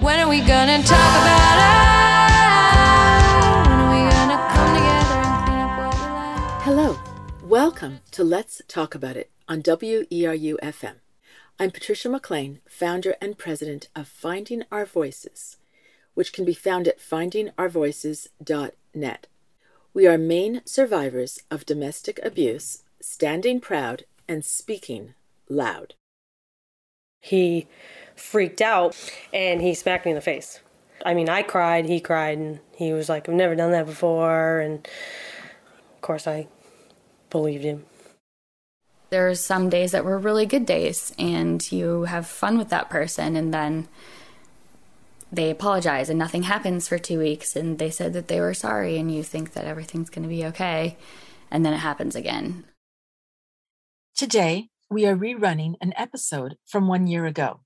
[0.00, 1.64] When are we gonna talk about it?
[3.66, 6.62] When are we gonna come together and clean up what we like?
[6.62, 6.96] Hello,
[7.42, 11.00] welcome to Let's Talk About It on WERU FM.
[11.58, 15.56] I'm Patrisha McLean, founder and president of Finding Our Voices,
[16.14, 19.26] which can be found at findingourvoices.net.
[19.92, 25.14] We are Maine survivors of domestic abuse, standing proud and speaking
[25.48, 25.94] loud.
[27.20, 27.66] He
[28.18, 28.96] freaked out
[29.32, 30.60] and he smacked me in the face.
[31.04, 34.60] I mean, I cried, he cried, and he was like, I've never done that before.
[34.60, 34.86] And
[35.94, 36.48] of course, I
[37.30, 37.84] believed him.
[39.10, 42.90] There are some days that were really good days, and you have fun with that
[42.90, 43.88] person, and then
[45.32, 48.98] they apologize, and nothing happens for two weeks, and they said that they were sorry,
[48.98, 50.98] and you think that everything's going to be okay,
[51.50, 52.64] and then it happens again.
[54.14, 57.60] Today, we are rerunning an episode from one year ago.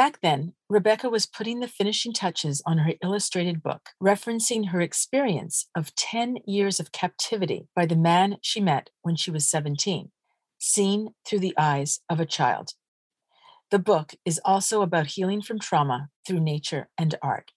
[0.00, 5.68] Back then, Rebekah was putting the finishing touches on her illustrated book, referencing her experience
[5.76, 10.10] of 10 years of captivity by the man she met when she was 17,
[10.58, 12.70] seen through the eyes of a child.
[13.70, 17.50] The book is also about healing from trauma through nature and art.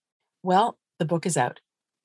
[0.43, 1.61] Well, the book is out.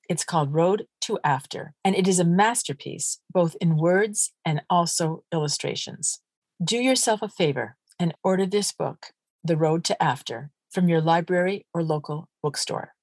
[0.07, 5.25] It's called Road to After, and it is a masterpiece, both in words and also
[5.33, 6.21] illustrations.
[6.63, 9.07] Do yourself a favor and order this book,
[9.43, 12.93] The Road to After, from your library or local bookstore.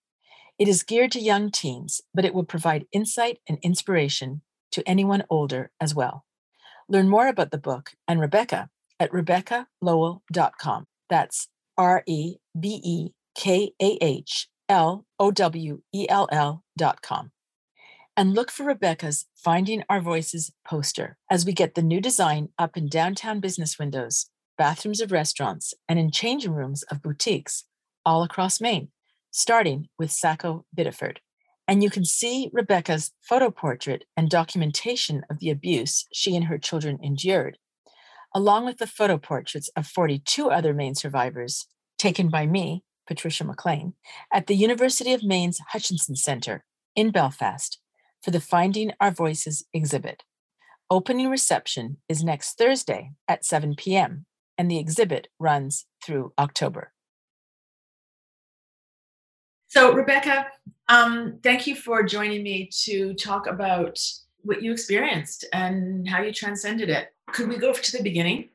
[0.59, 4.43] It is geared to young teens, but it will provide insight and inspiration
[4.73, 6.25] to anyone older as well.
[6.89, 10.87] Learn more about the book and Rebekah at RebekahLowell.com.
[11.09, 17.33] That's R E B E K A H L O W E L L.com.
[18.17, 22.77] And look for Rebekah's Finding Our Voices poster as we get the new design up
[22.77, 27.65] in downtown business windows, bathrooms of restaurants, and in changing rooms of boutiques
[28.05, 28.89] all across Maine,
[29.31, 31.21] starting with Saco Biddeford.
[31.69, 36.59] And you can see Rebekah's photo portrait and documentation of the abuse she and her
[36.59, 37.59] children endured,
[38.35, 41.67] along with the photo portraits of 42 other Maine survivors
[41.99, 43.95] taken by me, Patrisha McLean,
[44.33, 46.65] at the University of Maine's Hutchinson Center
[46.95, 47.81] in Belfast
[48.23, 50.23] for the Finding Our Voices exhibit.
[50.89, 54.27] Opening reception is next Thursday at 7 p.m.,
[54.59, 56.93] and the exhibit runs through October.
[59.69, 60.47] So, Rebekah,
[60.89, 63.99] um, thank you for joining me to talk about
[64.43, 67.09] what you experienced and how you transcended it.
[67.33, 68.51] Could we go to the beginning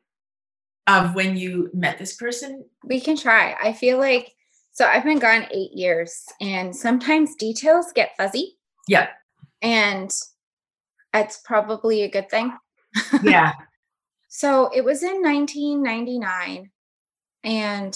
[0.87, 2.65] of when you met this person?
[2.83, 3.55] We can try.
[3.61, 4.33] I feel like
[4.73, 8.57] so I've been gone eight years, and sometimes details get fuzzy,
[8.87, 9.09] Yeah,
[9.61, 10.09] and
[11.13, 12.53] it's probably a good thing.
[13.23, 13.51] yeah,
[14.33, 16.71] So it was in 1999.
[17.43, 17.93] And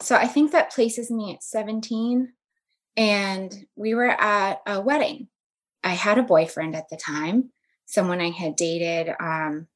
[0.00, 2.32] so I think that places me at 17.
[2.96, 5.28] And we were at a wedding.
[5.84, 7.50] I had a boyfriend at the time,
[7.84, 9.14] someone I had dated.
[9.20, 9.68] Um,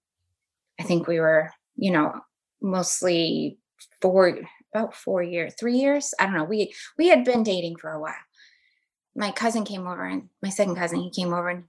[0.81, 2.19] I think we were, you know,
[2.63, 3.59] mostly
[4.01, 4.39] four,
[4.75, 6.15] about four years, three years.
[6.19, 6.45] I don't know.
[6.45, 8.15] We we had been dating for a while.
[9.15, 11.65] My cousin came over and my second cousin, he came over and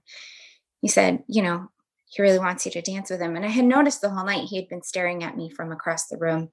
[0.80, 1.68] he said, you know,
[2.08, 3.36] he really wants you to dance with him.
[3.36, 6.06] And I had noticed the whole night he had been staring at me from across
[6.06, 6.50] the room,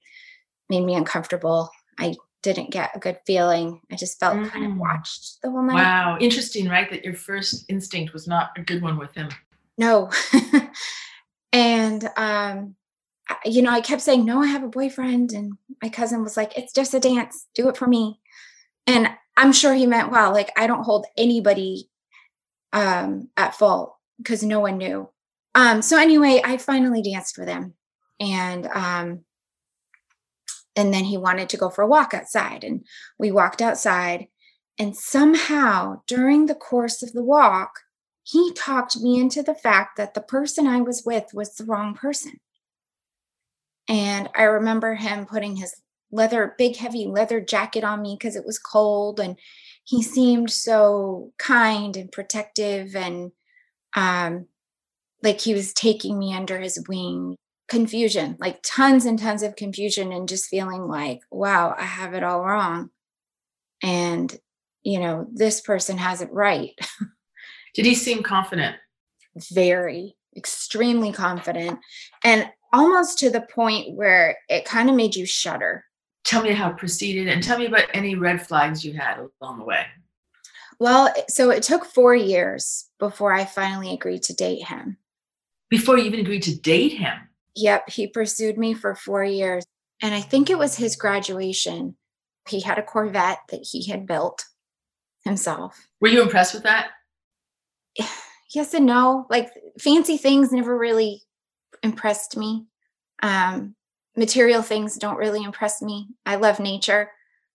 [0.69, 1.69] made me uncomfortable.
[1.97, 3.81] I didn't get a good feeling.
[3.91, 4.77] I just felt kind of Mm.
[4.77, 5.75] watched the whole night.
[5.75, 6.89] wow, interesting, right?
[6.89, 9.29] That your first instinct was not a good one with him.
[9.77, 10.09] No.
[11.53, 12.75] and um
[13.27, 16.37] I- you know, I kept saying, "No, I have a boyfriend." And my cousin was
[16.37, 17.47] like, "It's just a dance.
[17.55, 18.19] Do it for me."
[18.85, 20.31] And I'm sure he meant well.
[20.31, 21.89] Like I don't hold anybody
[22.71, 25.09] um at fault because no one knew.
[25.55, 27.73] Um so anyway, I finally danced with him.
[28.19, 29.25] And um
[30.75, 32.85] and then he wanted to go for a walk outside and
[33.17, 34.27] we walked outside
[34.77, 37.79] and somehow during the course of the walk
[38.23, 41.93] he talked me into the fact that the person I was with was the wrong
[41.93, 42.39] person.
[43.87, 45.75] And I remember him putting his
[46.11, 49.19] leather, big, heavy leather jacket on me because it was cold.
[49.19, 49.37] And
[49.83, 53.31] he seemed so kind and protective and
[53.95, 54.47] um,
[55.25, 57.35] like he was taking me under his wing.
[57.67, 62.21] Confusion, like tons and tons of confusion, and just feeling like, wow, I have it
[62.23, 62.91] all wrong.
[63.81, 64.33] And,
[64.83, 66.71] you know, this person has it right.
[67.73, 68.75] Did he seem confident?
[69.51, 71.79] very extremely confident
[72.23, 75.83] and almost to the point where it kind of made you shudder
[76.23, 79.59] Tell me how it proceeded and tell me about any red flags you had along
[79.59, 79.85] the way.
[80.79, 84.97] well so it took four years before i finally agreed to date him
[85.69, 87.13] Before you even agreed to date him.
[87.55, 89.65] yep he pursued me for four years
[90.01, 91.95] and i think it was his graduation
[92.47, 94.45] He had a Corvette that he had built
[95.23, 95.87] himself.
[95.99, 96.89] Were you impressed with that?
[98.53, 99.25] Yes and no.
[99.29, 101.23] Like fancy things never really
[101.83, 102.67] impressed me.
[103.21, 103.75] Um,
[104.15, 106.07] material things don't really impress me.
[106.25, 107.09] I love nature.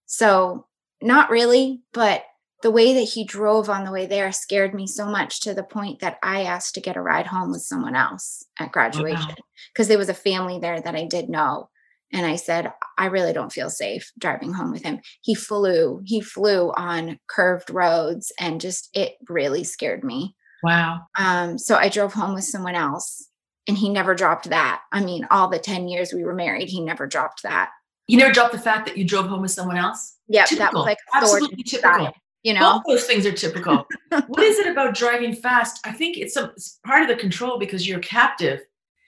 [0.04, 0.66] So,
[1.00, 2.24] not really, but
[2.62, 5.62] the way that he drove on the way there scared me so much to the
[5.62, 9.34] point that I asked to get a ride home with someone else at graduation
[9.72, 11.70] because there was a family there that I did know.
[12.12, 15.00] And I said, I really don't feel safe driving home with him.
[15.22, 20.34] He flew, he flew on curved roads and just it really scared me.
[20.62, 21.02] Wow.
[21.16, 23.28] Um, so I drove home with someone else
[23.68, 24.82] and he never dropped that.
[24.92, 27.70] I mean, all the 10 years we were married, he never dropped that.
[28.08, 30.16] You never dropped the fact that you drove home with someone else?
[30.26, 32.06] Yeah, that was like Absolutely typical.
[32.06, 32.12] side,
[32.42, 32.74] you know?
[32.74, 33.86] Both those things are typical.
[34.26, 35.80] what is it about driving fast?
[35.84, 38.60] I think it's, some, it's part of the control because you're captive.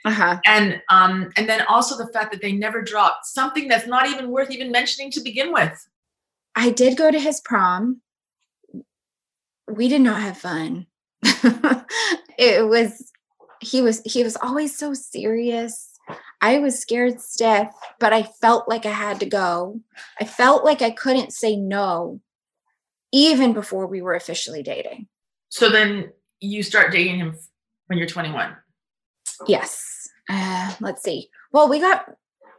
[0.05, 0.41] Uh-huh.
[0.47, 4.31] And um, and then also the fact that they never dropped something that's not even
[4.31, 5.89] worth even mentioning to begin with.
[6.57, 8.01] I did go to his prom.
[9.69, 10.87] We did not have fun.
[12.37, 13.13] it was
[13.61, 15.89] he was he was always so serious.
[16.41, 17.69] I was scared stiff,
[18.01, 19.81] but I felt like I had to go.
[20.21, 22.21] I felt like I couldn't say no
[23.13, 25.07] even before we were officially dating.
[25.51, 27.39] So then you start dating him
[27.87, 28.57] when you're 21.
[29.47, 30.09] Yes.
[30.29, 31.29] Uh, let's see.
[31.53, 32.07] Well, we got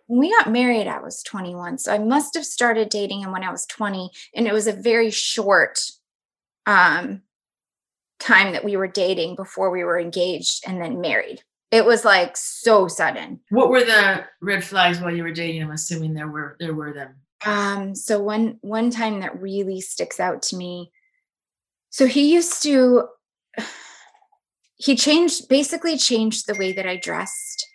[0.08, 1.78] when we got married, I was 21.
[1.80, 4.12] So I must have started dating him when I was 20.
[4.36, 5.80] And it was a very short
[6.66, 7.22] um
[8.20, 11.42] time that we were dating before we were engaged and then married.
[11.72, 13.40] It was like so sudden.
[13.50, 15.64] What were the red flags while you were dating?
[15.64, 17.16] I'm assuming there were there were them.
[17.46, 20.92] Um, so one one time that really sticks out to me.
[21.90, 23.08] So he used to
[24.76, 27.68] he changed basically changed the way that I dressed.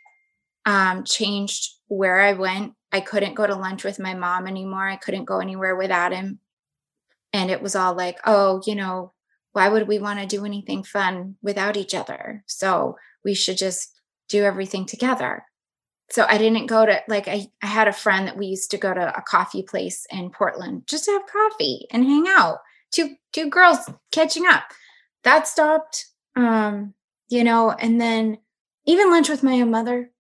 [0.65, 2.75] Um, changed where I went.
[2.93, 4.89] I couldn't go to lunch with my mom anymore.
[4.89, 6.41] I couldn't go anywhere without him.
[7.33, 9.13] And it was all like, oh, you know,
[9.53, 12.45] why would we want to do anything fun without each other?
[12.47, 13.99] So we should just
[14.29, 15.45] do everything together
[16.11, 18.79] so I didn't go to like I, I had a friend that we used to
[18.79, 22.59] go to a coffee place in Portland just to have coffee and hang out.
[22.91, 23.79] Two two girls
[24.11, 24.65] catching up.
[25.25, 26.07] That stopped.
[26.37, 26.95] Um,
[27.29, 28.39] you know, and then
[28.87, 30.11] even lunch with my own mother,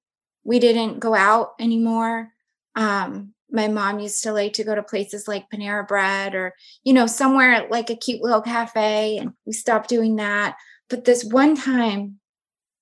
[0.45, 2.33] we didn't go out anymore.
[2.77, 6.93] Um, my mom used to like to go to places like Panera Bread or, you
[6.93, 10.57] know, somewhere like a cute little cafe, and we stopped doing that.
[10.91, 12.19] But this one time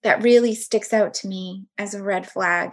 [0.02, 2.72] that really sticks out to me as a red flag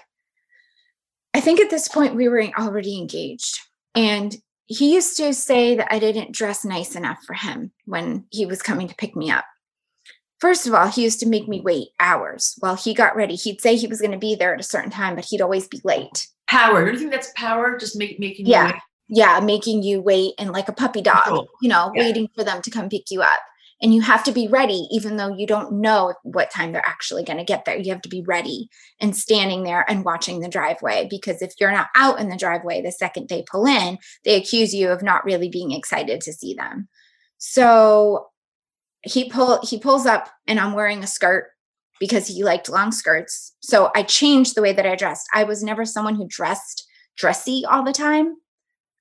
[1.33, 3.59] I think at this point we were already engaged.
[3.95, 4.35] And
[4.68, 8.62] he used to say that I didn't dress nice enough for him when he was
[8.62, 9.45] coming to pick me up.
[10.39, 13.35] First of all, he used to make me wait hours while he got ready.
[13.35, 15.68] He'd say he was going to be there at a certain time, but he'd always
[15.68, 16.27] be late.
[16.47, 16.85] Power.
[16.85, 17.77] Do you think that's power?
[17.77, 18.65] Just make, making you Yeah.
[18.74, 18.75] wait?
[19.09, 22.03] Yeah, making you wait and like a puppy dog, you know, Yeah.
[22.03, 23.39] waiting for them to come pick you up.
[23.83, 27.24] And you have to be ready, even though you don't know what time they're actually
[27.25, 27.77] going to get there.
[27.77, 28.69] You have to be ready
[29.01, 32.81] and standing there and watching the driveway because if you're not out in the driveway
[32.81, 36.53] the second they pull in, they accuse you of not really being excited to see
[36.53, 36.88] them.
[37.38, 38.27] So
[39.03, 41.47] he pull he pulls up and I'm wearing a skirt
[42.00, 43.53] because he liked long skirts.
[43.59, 45.27] So I changed the way that I dressed.
[45.33, 46.88] I was never someone who dressed
[47.18, 48.38] dressy all the time.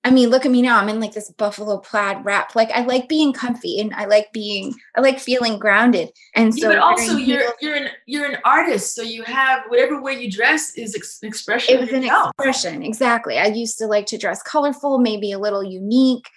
[0.05, 0.79] I mean, look at me now.
[0.81, 2.57] I'm in like this buffalo plaid wrap.
[2.57, 6.11] Like I like being comfy and I like being I like feeling grounded.
[6.35, 9.63] And Yeah, so but also you're heels- you're an you're an artist, so you have
[9.69, 13.79] whatever way you dress is ex- an expression it was an expression exactly i used
[13.79, 16.29] to like to dress colorful maybe a little unique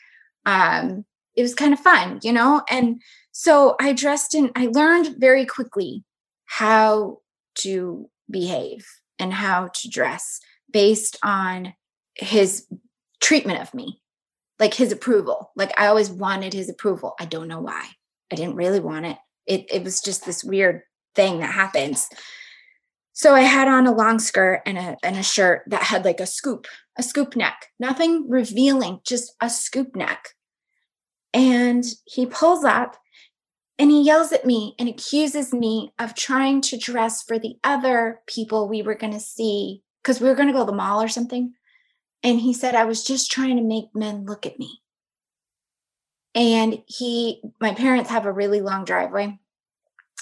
[0.45, 1.03] um
[1.35, 5.45] it was kind of fun you know and so i dressed in i learned very
[5.45, 6.03] quickly
[6.45, 7.17] how
[7.55, 8.85] to behave
[9.19, 10.39] and how to dress
[10.71, 11.73] based on
[12.15, 12.65] his
[13.25, 13.99] treatment of me
[14.59, 15.51] like his approval.
[15.55, 17.15] Like i always wanted his approval.
[17.19, 17.87] I don't know why.
[18.31, 19.17] I didn't really want it.
[19.47, 20.81] It, it was just this weird
[21.15, 22.07] thing that happens.
[23.13, 26.19] So I had on a long skirt and a and a shirt that had like
[26.19, 26.67] a scoop,
[26.97, 30.29] a scoop neck, nothing revealing, just a scoop neck.
[31.33, 32.97] And he pulls up
[33.79, 38.21] and he yells at me and accuses me of trying to dress for the other
[38.27, 41.01] people we were going to see because we were going to go to the mall
[41.01, 41.53] or something.
[42.25, 44.81] And he said I was just trying to make men look at me.
[46.33, 49.39] And he, my parents have a really long driveway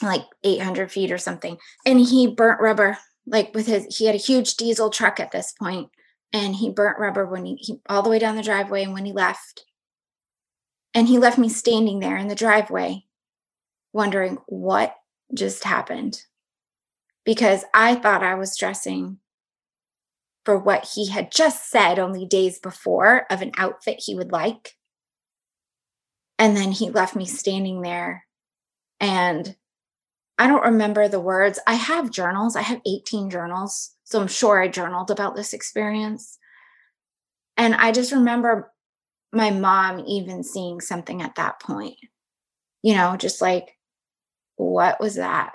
[0.02, 1.58] like 800 feet or something.
[1.86, 5.54] And he burnt rubber, like with his, he had a huge diesel truck at this
[5.54, 5.90] point,
[6.34, 9.06] and he burnt rubber when he, he all the way down the driveway and when
[9.06, 9.64] he left.
[10.94, 13.06] And he left me standing there in the driveway,
[13.94, 14.96] wondering what
[15.34, 16.22] just happened.
[17.24, 19.20] Because I thought I was dressing
[20.46, 24.76] for what he had just said only days before of an outfit he would like.
[26.38, 28.26] And then he left me standing there.
[29.00, 29.56] And
[30.38, 31.60] I don't remember the words.
[31.68, 33.96] I have journals, I have 18 journals.
[34.04, 36.38] So I'm sure I journaled about this experience.
[37.56, 38.72] And I just remember
[39.32, 41.98] my mom even seeing something at that point,
[42.82, 43.78] you know, just like,
[44.56, 45.54] what was that?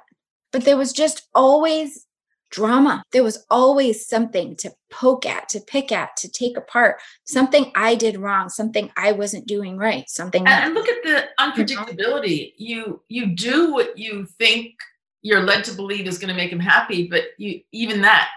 [0.53, 2.07] But there was just always
[2.51, 3.03] drama.
[3.13, 7.95] There was always something to poke at, to pick at, to take apart, something I
[7.95, 11.61] did wrong, something I wasn't doing right, something and, and look at the mm-hmm.
[11.61, 12.53] unpredictability.
[12.57, 14.75] You you do what you think
[15.23, 18.29] you're led to believe is going to make him happy, but you even that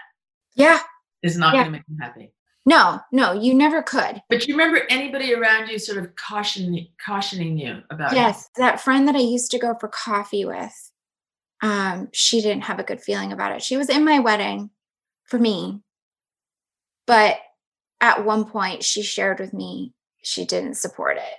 [0.54, 0.80] yeah
[1.22, 1.62] is not Yeah.
[1.62, 2.32] going to make him happy.
[2.66, 7.56] no no you never could But you remember anybody around you sort of caution cautioning
[7.56, 8.16] you about it?
[8.16, 10.91] yes that friend that i used to go for coffee with
[11.62, 13.62] um she didn't have a good feeling about it.
[13.62, 14.70] She was in my wedding
[15.24, 15.82] for me
[17.06, 17.38] but
[18.00, 21.38] at one point she shared with me she didn't support it.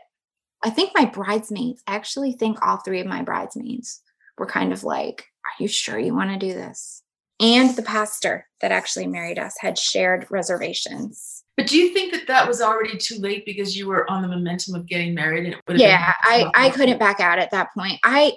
[0.64, 4.02] I think my bridesmaids I actually think all three of my bridesmaids
[4.38, 7.04] were kind of like are you sure you want to do this?
[7.40, 11.44] And the pastor that actually married us had shared reservations.
[11.58, 14.28] But do you think that that was already too late because you were on the
[14.28, 15.46] momentum of getting married?
[15.46, 18.00] And it yeah i i couldn't back out at that point.
[18.04, 18.34] I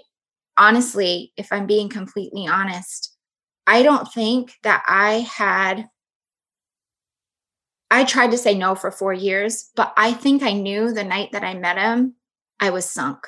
[0.58, 3.16] honestly if i'm being completely honest
[3.66, 5.88] i don't think that i had
[7.90, 11.30] i tried to say no for four years but i think i knew the night
[11.32, 12.14] that i met him
[12.60, 13.18] i was sunk.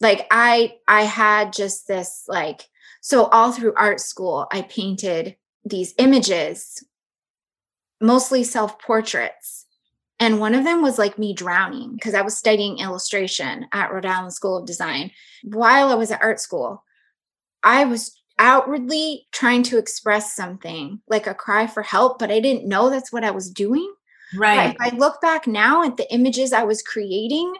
[0.00, 2.62] Like i i had just this like
[3.00, 6.84] so all through art school i painted these images
[8.00, 9.66] mostly self portraits
[10.20, 14.06] and one of them was like me drowning because I was studying illustration at Rhode
[14.06, 15.12] Island School of Design.
[15.44, 16.82] While I was at art school,
[17.62, 22.68] I was outwardly trying to express something like a cry for help, but I didn't
[22.68, 23.92] know that's what I was doing.
[24.32, 24.70] But right.
[24.70, 27.54] if I look back now at the images I was creating,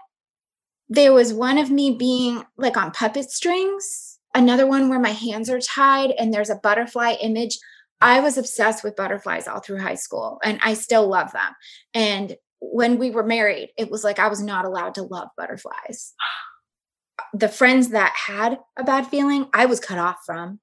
[0.88, 5.48] there was one of me being like on puppet strings, another one where my hands
[5.48, 7.58] are tied, and there's a butterfly image.
[8.00, 11.52] I was obsessed with butterflies all through high school, and I still love them.
[11.94, 16.14] And when we were married, it was like I was not allowed to love butterflies.
[17.34, 20.60] The friends that had a bad feeling, I was cut off from.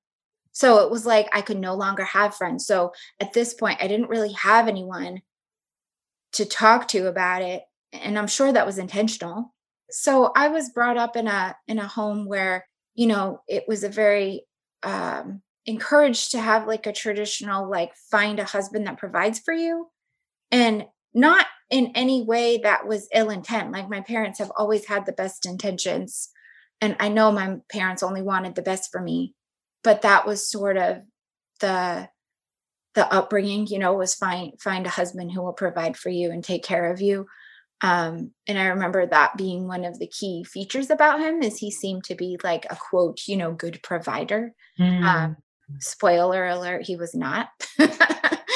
[0.51, 2.65] So it was like I could no longer have friends.
[2.65, 5.21] So at this point, I didn't really have anyone
[6.35, 9.53] to talk to about it and i'm sure that was intentional
[9.89, 13.83] so i was brought up in a in a home where you know it was
[13.83, 14.41] a very
[14.83, 19.87] um encouraged to have like a traditional like find a husband that provides for you
[20.51, 23.72] and not in any way that was ill intent.
[23.72, 26.29] Like my parents have always had the best intentions
[26.81, 29.34] and i know my parents only wanted the best for me
[29.84, 30.98] but that was sort of
[31.60, 32.07] the
[32.95, 36.43] the upbringing you know was find find a husband who will provide for you and
[36.43, 37.25] take care of you.
[37.81, 41.72] Um and i remember that being one of the key features about him is he
[41.72, 44.53] seemed to be like a quote you know good provider.
[44.79, 45.03] Mm.
[45.03, 45.38] um
[45.79, 47.48] spoiler alert he was not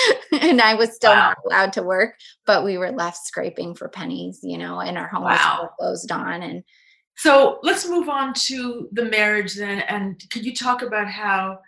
[0.41, 1.29] and i was still Wow.
[1.29, 2.15] not allowed to work
[2.45, 5.69] but we were left scraping for pennies you know and our home was Wow.
[5.77, 6.63] foreclosed on and
[7.15, 9.79] So let's move on to the marriage then.
[9.89, 11.59] And could you talk about how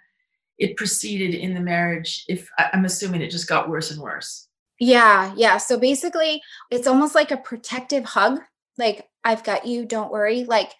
[0.57, 2.23] it proceeded in the marriage?
[2.29, 4.47] If I'm assuming it just got worse and worse.
[4.79, 5.57] Yeah, yeah.
[5.57, 8.39] So basically, it's almost like a protective hug.
[8.77, 10.45] Like, I've got you, don't worry.
[10.45, 10.71] Like,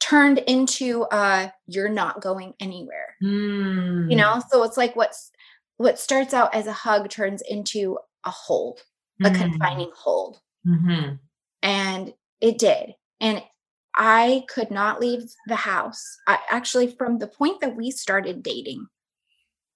[0.00, 3.14] turned into uh you're not going anywhere.
[3.22, 4.10] Mm.
[4.10, 4.40] You know?
[4.50, 5.30] So it's like what's
[5.78, 8.82] what starts out as a hug turns into a hold,
[9.24, 10.38] a confining hold.
[10.66, 11.14] Mm-hmm.
[11.62, 12.94] And it did.
[13.20, 13.42] And
[13.94, 16.18] I could not leave the house.
[16.26, 18.86] I actually from the point that we started dating,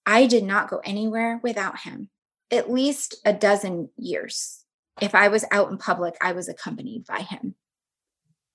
[0.04, 2.10] I did not go anywhere without him.
[2.50, 4.64] At least a dozen years.
[5.00, 7.54] If I was out in public, I was accompanied by him.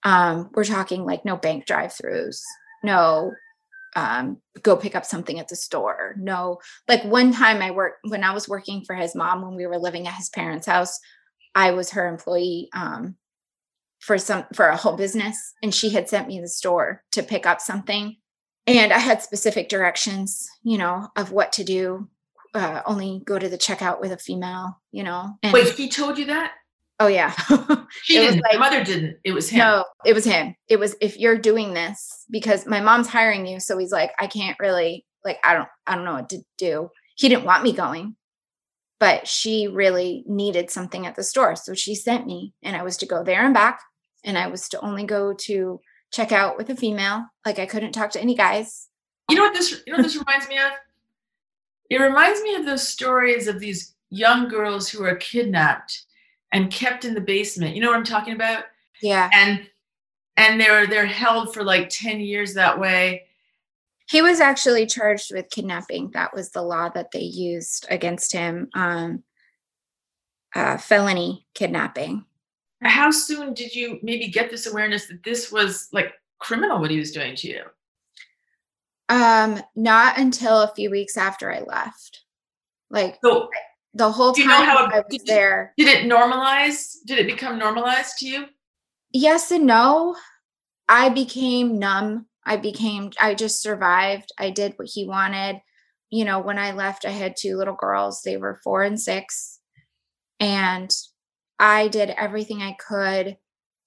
[0.03, 2.41] Um, we're talking like no bank drive-throughs,
[2.83, 3.33] no
[3.97, 6.13] um, go pick up something at the store.
[6.19, 9.65] No, like one time I worked when I was working for his mom when we
[9.65, 10.99] were living at his parents' house.
[11.55, 13.15] I was her employee um,
[13.99, 17.47] for some for a whole business, and she had sent me the store to pick
[17.47, 18.15] up something,
[18.67, 22.07] and I had specific directions, you know, of what to do.
[22.53, 25.31] Uh, only go to the checkout with a female, you know.
[25.41, 26.53] And Wait, he told you that?
[26.99, 27.31] Oh yeah,
[28.03, 28.41] She It was didn't.
[28.43, 29.17] like- the mother didn't.
[29.23, 29.59] It was him.
[29.59, 30.55] no, it was him.
[30.67, 34.27] It was if you're doing this because my mom's hiring you, so he's like, I
[34.27, 36.89] can't really like I don't I don't know what to do.
[37.15, 38.15] He didn't want me going,
[38.99, 42.97] but she really needed something at the store, so she sent me, and I was
[42.97, 43.79] to go there and back,
[44.23, 45.79] and I was to only go to
[46.11, 47.25] check out with a female.
[47.45, 48.87] Like I couldn't talk to any guys.
[49.29, 49.71] You know what this?
[49.85, 50.71] You know what this reminds me of?
[51.89, 56.03] It reminds me of those stories of these young girls who are kidnapped
[56.51, 57.75] and kept in the basement.
[57.75, 58.63] You know what I'm talking about?
[59.01, 59.29] Yeah.
[59.33, 59.67] And
[60.37, 63.23] and they're they're held for like 10 years that way.
[64.09, 66.11] He was actually charged with kidnapping.
[66.11, 68.69] That was the law that they used against him.
[68.73, 69.23] Um,
[70.55, 72.23] uh, felony kidnapping.
[72.81, 76.99] How soon did you maybe get this awareness that this was like criminal what he
[76.99, 77.61] was doing to you?
[79.09, 82.21] Um, not until a few weeks after I left.
[82.89, 83.49] Like So
[83.97, 85.73] the whole Do time you know how it- I was did there.
[85.77, 86.95] did it normalize?
[87.05, 88.45] Did it become normalized to you?
[89.11, 90.15] Yes and no.
[90.89, 92.27] I became numb.
[92.45, 94.31] I became I just survived.
[94.37, 95.61] I did what he wanted.
[96.09, 98.21] You know, when I left, I had two little girls.
[98.23, 99.59] They were four and six.
[100.39, 100.89] And
[101.59, 103.37] I did everything I could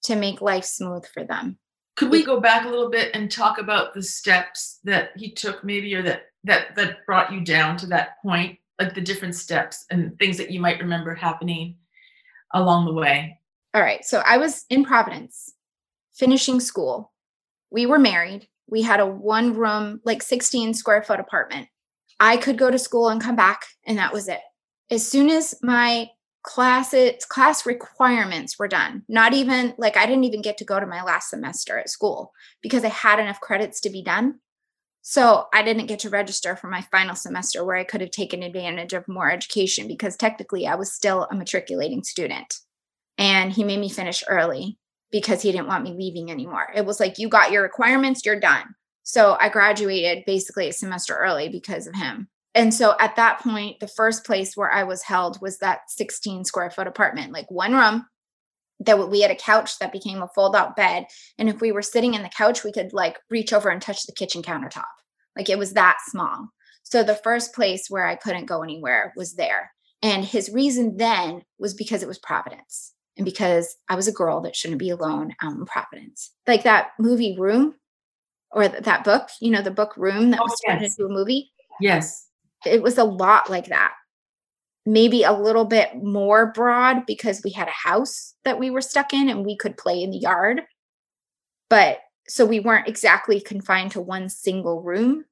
[0.03, 1.57] to make life smooth for them.
[1.95, 5.63] Could we go back a little bit and talk about the steps that he took
[5.63, 8.57] maybe or that that that brought you down to that point?
[8.81, 11.77] Like the different steps and things that you might remember happening
[12.53, 13.39] along the way.
[13.73, 14.03] All right.
[14.03, 15.53] So I was in Providence
[16.13, 17.11] finishing school.
[17.69, 18.47] We were married.
[18.67, 21.67] We had a one room, like 16 square foot apartment.
[22.19, 24.41] I could go to school and come back, and that was it.
[24.89, 26.09] As soon as my
[26.43, 30.85] classes, class requirements were done, not even like I didn't even get to go to
[30.85, 34.39] my last semester at school because I had enough credits to be done.
[35.01, 38.43] So I didn't get to register for my final semester where I could have taken
[38.43, 42.59] advantage of more education because technically I was still a matriculating student
[43.17, 44.77] and he made me finish early
[45.11, 46.67] because he didn't want me leaving anymore.
[46.75, 48.75] It was like, you got your requirements, you're done.
[49.03, 52.29] So I graduated basically a semester early because of him.
[52.53, 56.45] And so at that point, the first place where I was held was that 16
[56.45, 58.05] square foot apartment, like one room.
[58.85, 61.05] That we had a couch that became a fold out bed.
[61.37, 64.05] And if we were sitting in the couch, we could like reach over and touch
[64.05, 64.85] the kitchen countertop.
[65.37, 66.49] Like it was that small.
[66.83, 69.71] So the first place where I couldn't go anywhere was there.
[70.01, 74.41] And his reason then was because it was Providence and because I was a girl
[74.41, 76.31] that shouldn't be alone out in Providence.
[76.47, 77.75] Like that movie Room
[78.51, 80.97] or th- that book, you know, the book Room that Oh, was turned yes.
[80.97, 81.51] into a movie.
[81.79, 82.27] Yes.
[82.65, 83.93] It was a lot like that.
[84.85, 89.13] Maybe a little bit more broad because we had a house that we were stuck
[89.13, 90.61] in and we could play in the yard.
[91.69, 95.25] But so we weren't exactly confined to one single room.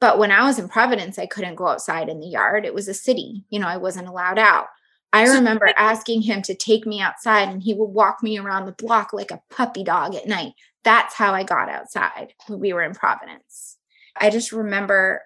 [0.00, 2.64] But when I was in Providence, I couldn't go outside in the yard.
[2.64, 4.66] It was a city, you know, I wasn't allowed out.
[5.14, 8.72] I remember asking him to take me outside and he would walk me around the
[8.72, 10.54] block like a puppy dog at night.
[10.82, 13.78] That's how I got outside when we were in Providence.
[14.16, 15.22] I just remember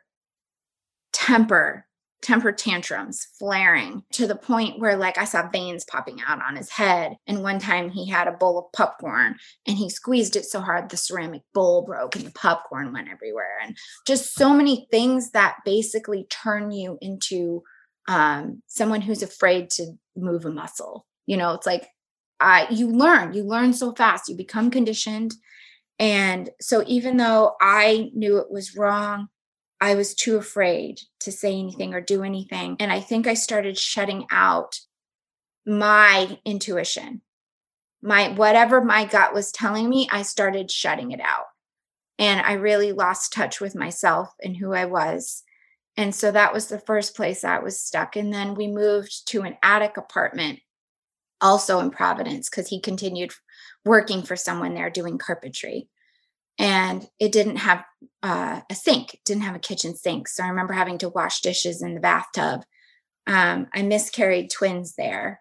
[1.14, 1.86] temper,
[2.20, 6.70] temper tantrums flaring to the point where like I saw veins popping out on his
[6.70, 7.16] head.
[7.26, 10.90] And one time he had a bowl of popcorn and he squeezed it so hard
[10.90, 13.58] the ceramic bowl broke and the popcorn went everywhere.
[13.62, 13.76] And
[14.06, 17.62] just so many things that basically turn you into
[18.08, 21.06] um, someone who's afraid to move a muscle.
[21.26, 21.86] You know, it's like
[22.40, 25.34] I you learn, you learn so fast, you become conditioned.
[26.00, 29.28] And so even though I knew it was wrong,
[29.80, 32.76] I was too afraid to say anything or do anything.
[32.80, 34.80] And I think I started shutting out
[35.66, 37.22] my intuition.
[38.02, 41.46] My whatever my gut was telling me, I started shutting it out.
[42.18, 45.44] And I really lost touch with myself and who I was.
[45.96, 48.16] And so that was the first place I was stuck.
[48.16, 50.60] And then we moved to an attic apartment,
[51.40, 53.32] also in Providence, because he continued
[53.84, 55.88] working for someone there doing carpentry.
[56.58, 57.84] And it didn't have
[58.22, 60.28] uh, a sink, it didn't have a kitchen sink.
[60.28, 62.62] So I remember having to wash dishes in the bathtub.
[63.26, 65.40] Um, I miscarried twins there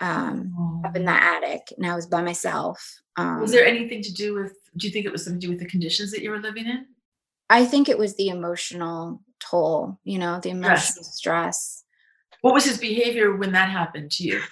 [0.00, 3.00] um, up in the attic, and I was by myself.
[3.16, 5.50] Um, Was there anything to do with do you think it was something to do
[5.52, 6.86] with the conditions that you were living in?
[7.48, 11.84] I think it was the emotional toll, you know, the emotional stress.
[12.42, 14.42] What was his behavior when that happened to you?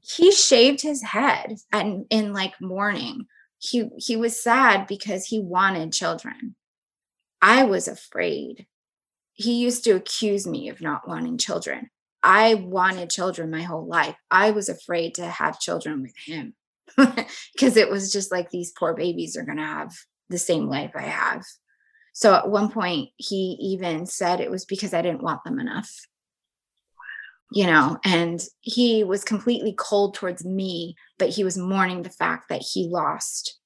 [0.00, 3.26] he shaved his head and in like mourning
[3.60, 6.56] he he was sad because he wanted children.
[7.42, 8.66] I was afraid.
[9.34, 11.90] He used to accuse me of not wanting children.
[12.22, 14.16] I wanted children my whole life.
[14.30, 16.54] I was afraid to have children with him
[16.96, 19.94] because it was just like these poor babies are going to have
[20.28, 21.44] the same life i have.
[22.12, 25.90] So at one point he even said it was because i didn't want them enough
[27.52, 32.48] you know, and he was completely cold towards me, but he was mourning the fact
[32.48, 33.58] that he lost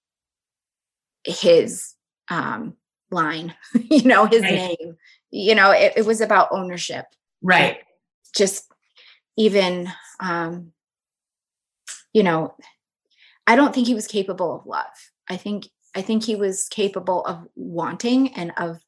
[1.25, 1.95] his
[2.31, 2.77] um
[3.11, 3.55] line,
[3.91, 4.77] you know, his Right.
[4.81, 4.97] name.
[5.31, 7.07] You know, it, it was about ownership.
[7.43, 7.79] Right.
[8.37, 8.73] Just
[9.37, 9.89] even
[10.21, 10.73] um,
[12.13, 12.55] you know,
[13.47, 14.87] I don't think he was capable of love.
[15.29, 18.79] I think I think he was capable of wanting and of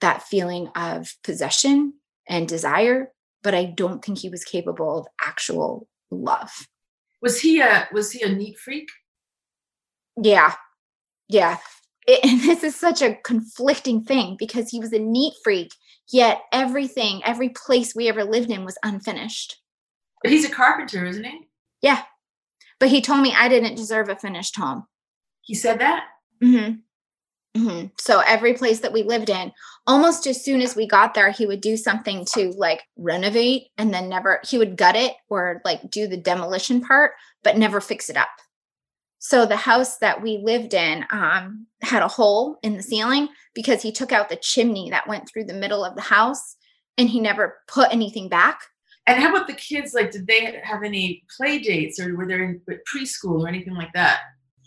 [0.00, 1.94] that feeling of possession
[2.28, 6.68] and desire, but I don't think he was capable of actual love.
[7.20, 8.88] Was he a was he a neat freak?
[10.20, 10.54] Yeah.
[11.28, 11.58] Yeah.
[12.06, 15.72] It, and this is such a conflicting thing because he was a neat freak,
[16.10, 19.56] yet everything, every place we ever lived in was unfinished.
[20.22, 21.48] But he's a carpenter, isn't he?
[21.80, 22.02] Yeah.
[22.80, 24.84] But he told me I didn't deserve a finished home.
[25.42, 26.04] He said that?
[26.40, 26.72] hmm
[27.56, 29.52] hmm So every place that we lived in,
[29.86, 33.92] almost as soon as we got there, he would do something to like renovate and
[33.92, 38.08] then never, he would gut it or like do the demolition part, but never fix
[38.08, 38.28] it up.
[39.18, 43.82] So the house that we lived in um, had a hole in the ceiling because
[43.82, 46.56] he took out the chimney that went through the middle of the house
[46.96, 48.60] and he never put anything back.
[49.06, 49.94] And how about the kids?
[49.94, 52.60] Like, did they have any play dates or were they in
[52.94, 54.20] preschool or anything like that?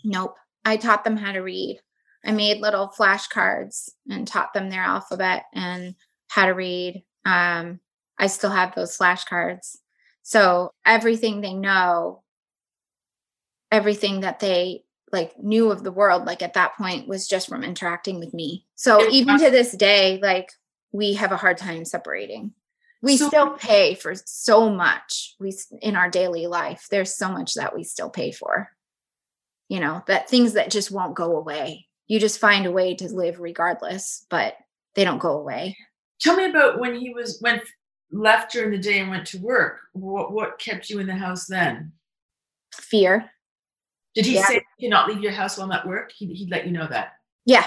[0.04, 0.36] Nope.
[0.64, 1.80] I taught them how to read.
[2.24, 5.94] I made little flashcards and taught them their alphabet and
[6.28, 7.02] how to read.
[7.24, 7.80] Um,
[8.18, 9.76] I still have those flashcards.
[10.22, 12.22] So everything they know,
[13.70, 17.64] everything that they like knew of the world, like at that point, was just from
[17.64, 18.66] interacting with me.
[18.76, 20.50] So even to this day, like
[20.92, 22.52] we have a hard time separating.
[23.02, 25.34] We So- still pay for so much.
[25.40, 28.70] We in our daily life, there's so much that we still pay for
[29.68, 33.08] you know that things that just won't go away you just find a way to
[33.08, 34.54] live regardless but
[34.94, 35.76] they don't go away
[36.20, 37.62] Tell me about when he was went
[38.12, 39.80] left during the day and went to work.
[39.92, 41.90] What what kept you in the house then?
[42.74, 43.28] fear
[44.14, 44.46] Did he Yeah.
[44.46, 46.12] say you cannot leave your house while I'm at work?
[46.12, 47.14] He he'd let you know that.
[47.44, 47.66] yeah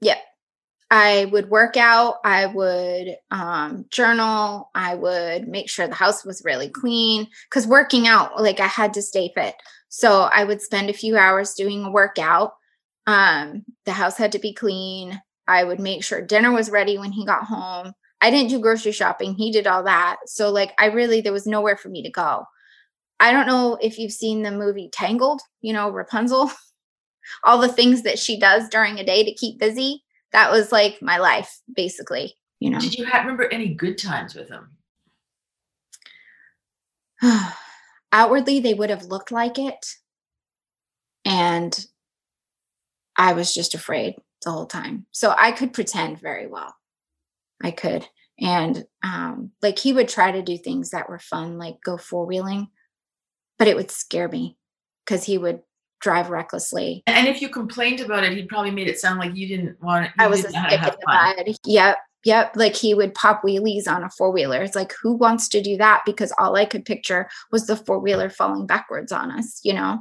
[0.00, 0.16] yeah
[0.90, 6.42] i would work out i would um, journal i would make sure the house was
[6.44, 9.54] really clean because working out like i had to stay fit
[9.88, 12.54] so i would spend a few hours doing a workout
[13.06, 15.20] um, the house had to be clean.
[15.48, 17.92] I would make sure dinner was ready when he got home.
[18.20, 19.34] I didn't do grocery shopping.
[19.34, 20.16] He did all that.
[20.26, 22.44] So like i really there was nowhere for me to go.
[23.18, 26.50] I don't know if you've seen the movie tangled you know rapunzel.
[27.44, 30.02] All the things that she does during a day to keep busy.
[30.32, 32.78] That was like my life basically you know.
[32.78, 34.70] Did you ha- remember any good times with him?
[38.12, 39.86] outwardly they would have looked like it.
[41.24, 41.86] And
[43.16, 45.06] i was just afraid the whole time.
[45.12, 46.74] So i could pretend very well.
[47.62, 48.06] I could.
[48.40, 52.68] And um like he would try to do things that were fun like go four-wheeling
[53.58, 54.56] but it would scare me
[55.04, 55.60] because he would
[56.00, 57.04] drive recklessly.
[57.06, 60.06] And if you complained about it, he'd probably made it sound like you didn't want
[60.06, 60.12] it.
[60.18, 61.56] You i was a didn't know how stick in the mud.
[61.64, 62.52] Yep yep.
[62.56, 64.62] Like he would pop wheelies on a four-wheeler.
[64.62, 66.02] It's like who wants to do that?
[66.06, 70.00] Because all i could picture was the four-wheeler falling backwards on us you know?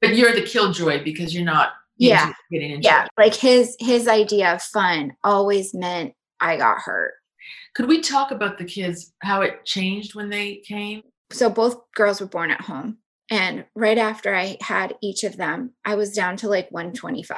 [0.00, 2.32] But you're the killjoy because you're not Yeah.
[2.50, 3.10] yeah it.
[3.18, 7.14] like his his idea of fun always meant i got hurt
[7.74, 11.02] Could we talk about the kids, how it changed when they came?
[11.30, 12.98] so both girls were born at home
[13.30, 17.36] and right after i had each of them i was down to like 125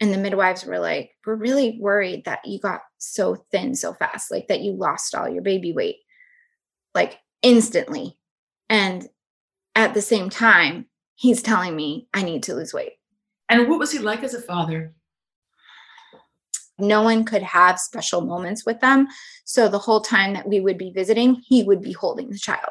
[0.00, 4.30] and the midwives were like we're really worried that you got so thin so fast
[4.30, 5.96] like that you lost all your baby weight
[6.94, 8.16] like instantly
[8.68, 9.06] and
[9.74, 12.92] at the same time he's telling me i need to lose weight
[13.48, 14.94] And what was he like as a father?
[16.78, 19.06] no one could have special moments with them.
[19.44, 22.70] So the whole time that we would be visiting, he would be holding the child.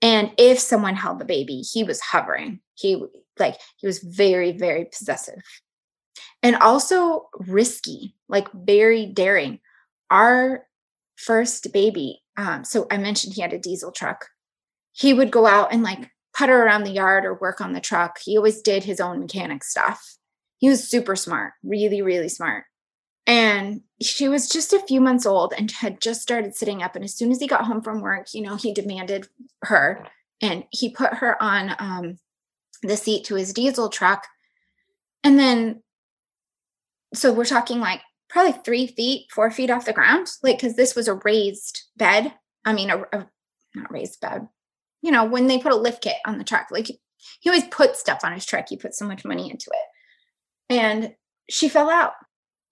[0.00, 2.60] And if someone held the baby, he was hovering.
[2.74, 3.02] He
[3.38, 5.42] like he was very very possessive.
[6.42, 9.60] And also risky, like very daring.
[10.10, 10.66] Our
[11.16, 14.26] first baby, um so I mentioned he had a diesel truck.
[14.92, 18.18] He would go out and like putter around the yard or work on the truck.
[18.22, 20.16] He always did his own mechanic stuff.
[20.58, 22.64] He was super smart, really really smart.
[23.26, 26.96] And she was just a few months old and had just started sitting up.
[26.96, 29.28] And as soon as he got home from work you know he demanded
[29.62, 30.06] her.
[30.40, 32.18] And he put her on um,
[32.82, 34.26] the seat to his diesel truck.
[35.22, 35.82] And then
[37.14, 40.94] so we're talking like probably three feet four feet off the ground like because this
[40.94, 42.32] was a raised bed.
[42.64, 43.28] I mean a, a
[43.74, 44.48] not raised bed
[45.02, 46.88] you know when they put a lift kit on the truck like
[47.40, 48.66] he always put stuff on his truck.
[48.68, 50.74] He put so much money into it.
[50.74, 51.14] And
[51.48, 52.12] she fell out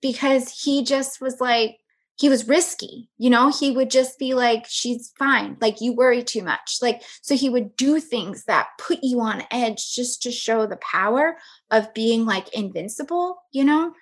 [0.00, 1.76] because he just was like
[2.16, 3.50] he was risky you know?
[3.50, 5.56] He would just be like she's fine.
[5.60, 6.78] Like you worry too much.
[6.80, 10.78] Like so he would do things that put you on edge just to show the
[10.78, 11.36] power
[11.70, 13.92] of being like invincible you know?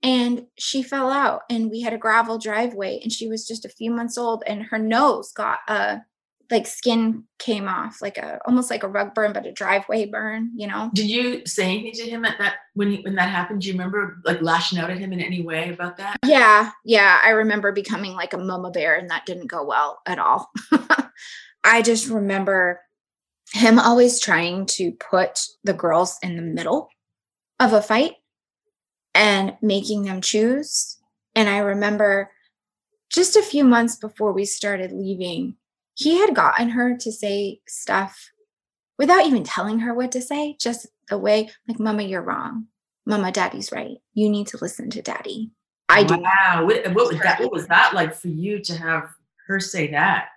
[0.00, 3.70] And she fell out and we had a gravel driveway and she was just a
[3.70, 6.02] few months old and her nose got a
[6.50, 10.50] like skin came off, like a almost like a rug burn, but a driveway burn,
[10.56, 10.90] you know.
[10.94, 13.60] Did you say anything to him at that when he, when that happened?
[13.60, 16.18] Do you remember like lashing out at him in any way about that?
[16.24, 17.20] Yeah, yeah.
[17.22, 20.50] I remember becoming like a mama bear, and that didn't go well at all.
[21.64, 22.80] I just remember
[23.52, 26.88] him always trying to put the girls in the middle
[27.60, 28.14] of a fight
[29.14, 30.98] and making them choose.
[31.34, 32.30] And I remember
[33.10, 35.56] just a few months before we started leaving,
[35.98, 38.30] he had gotten her to say stuff
[38.98, 42.66] without even telling her what to say, just the way, like, Mama, you're wrong.
[43.04, 43.96] Mama, daddy's right.
[44.14, 45.50] You need to listen to daddy.
[45.88, 46.18] I do.
[46.18, 46.66] Wow.
[46.66, 47.40] What, what was that?
[47.40, 49.08] What was that like for you to have
[49.48, 50.28] her say that?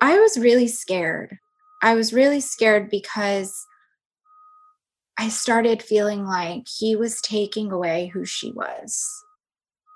[0.00, 1.38] I was really scared.
[1.82, 3.66] I was really scared because
[5.18, 9.04] I started feeling like he was taking away who she was.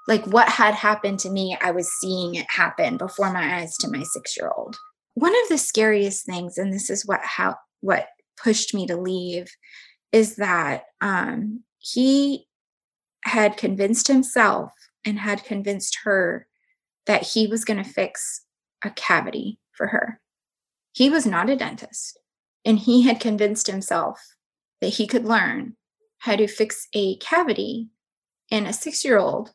[0.07, 3.91] Like what had happened to me, I was seeing it happen before my eyes to
[3.91, 4.77] my six year old.
[5.15, 8.09] One of the scariest things, and this is what how what
[8.43, 9.47] pushed me to leave,
[10.13, 12.47] is that um, he
[13.25, 14.73] had convinced himself
[15.05, 16.47] and had convinced her
[17.07, 18.45] that he was going to fix
[18.85, 20.21] a cavity for her.
[20.93, 22.19] He was not a dentist,
[22.65, 24.21] and he had convinced himself
[24.81, 25.77] that he could learn
[26.19, 27.89] how to fix a cavity
[28.51, 29.53] in a six year old.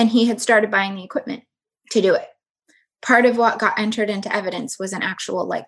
[0.00, 1.42] And he had started buying the equipment
[1.90, 2.26] to do it.
[3.02, 5.66] Part of what got entered into evidence was an actual like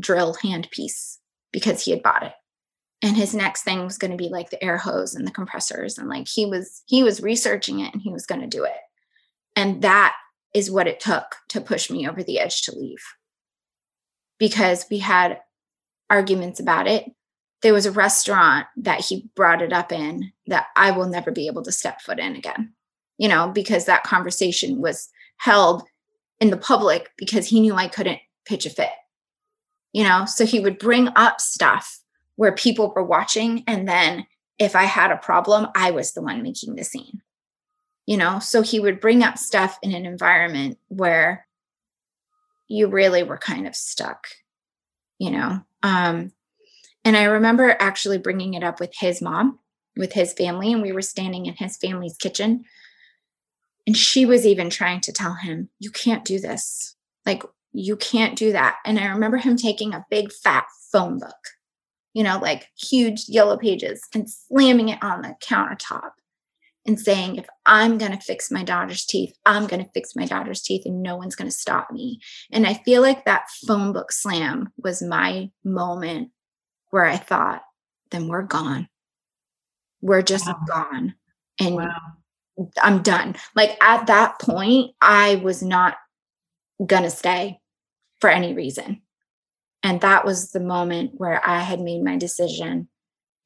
[0.00, 1.18] drill hand piece
[1.52, 2.32] because he had bought it.
[3.02, 5.98] And his next thing was going to be like the air hose and the compressors.
[5.98, 8.78] And like he was, he was researching it and he was going to do it.
[9.54, 10.14] And that
[10.54, 13.04] is what it took to push me over the edge to leave
[14.38, 15.40] because we had
[16.08, 17.04] arguments about it.
[17.60, 21.48] There was a restaurant that he brought it up in that I will never be
[21.48, 22.72] able to step foot in again,
[23.18, 25.82] you know, because that conversation was held
[26.40, 28.90] in the public because he knew I couldn't pitch a fit,
[29.92, 32.00] you know, so he would bring up stuff
[32.36, 33.64] where people were watching.
[33.66, 34.26] And then
[34.58, 37.22] if I had a problem, I was the one making the scene,
[38.06, 41.46] you know, so he would bring up stuff in an environment where
[42.68, 44.26] you really were kind of stuck,
[45.18, 45.60] you know.
[45.82, 46.32] Um,
[47.04, 49.58] and I remember actually bringing it up with his mom,
[49.96, 52.64] with his family, and we were standing in his family's kitchen.
[53.86, 56.96] And she was even trying to tell him, You can't do this.
[57.26, 57.42] Like,
[57.72, 58.76] you can't do that.
[58.84, 61.34] And I remember him taking a big fat phone book,
[62.12, 66.12] you know, like huge yellow pages, and slamming it on the countertop
[66.86, 70.26] and saying, if I'm going to fix my daughter's teeth, I'm going to fix my
[70.26, 72.20] daughter's teeth and no one's going to stop me.
[72.52, 76.30] And I feel like that phone book slam was my moment
[76.90, 77.62] where I thought,
[78.10, 78.88] then we're gone.
[80.00, 80.60] We're just wow.
[80.68, 81.14] gone.
[81.58, 81.98] And wow.
[82.82, 83.36] I'm done.
[83.54, 85.96] Like at that point, I was not
[87.04, 87.60] to stay
[88.20, 89.02] for any reason.
[89.82, 92.88] And that was the moment where I had made my decision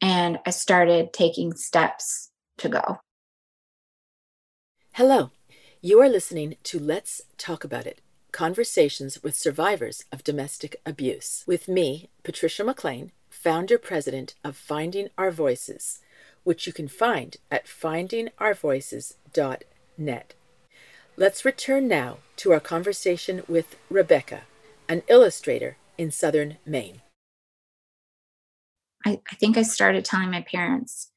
[0.01, 3.01] and I started taking steps to go.
[4.92, 5.31] Hello.
[5.81, 8.01] You are listening to Let's Talk About It
[8.33, 15.31] Conversations with Survivors of Domestic Abuse with me, Patrisha McLean, founder president of Finding Our
[15.31, 16.01] Voices,
[16.48, 20.34] which you can find at findingourvoices.net.
[21.14, 24.44] Let's return now to our conversation with Rebekah,
[24.88, 27.02] an illustrator in southern Maine.
[29.04, 31.11] I, I think I started telling my parents,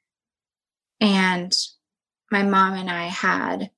[0.99, 1.57] and
[2.29, 3.71] my mom and I had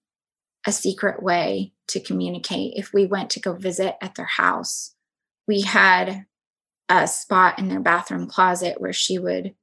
[0.65, 2.73] a secret way to communicate.
[2.77, 4.95] If we went to go visit at their house,
[5.47, 6.25] we had
[6.89, 9.53] a spot in their bathroom closet where she would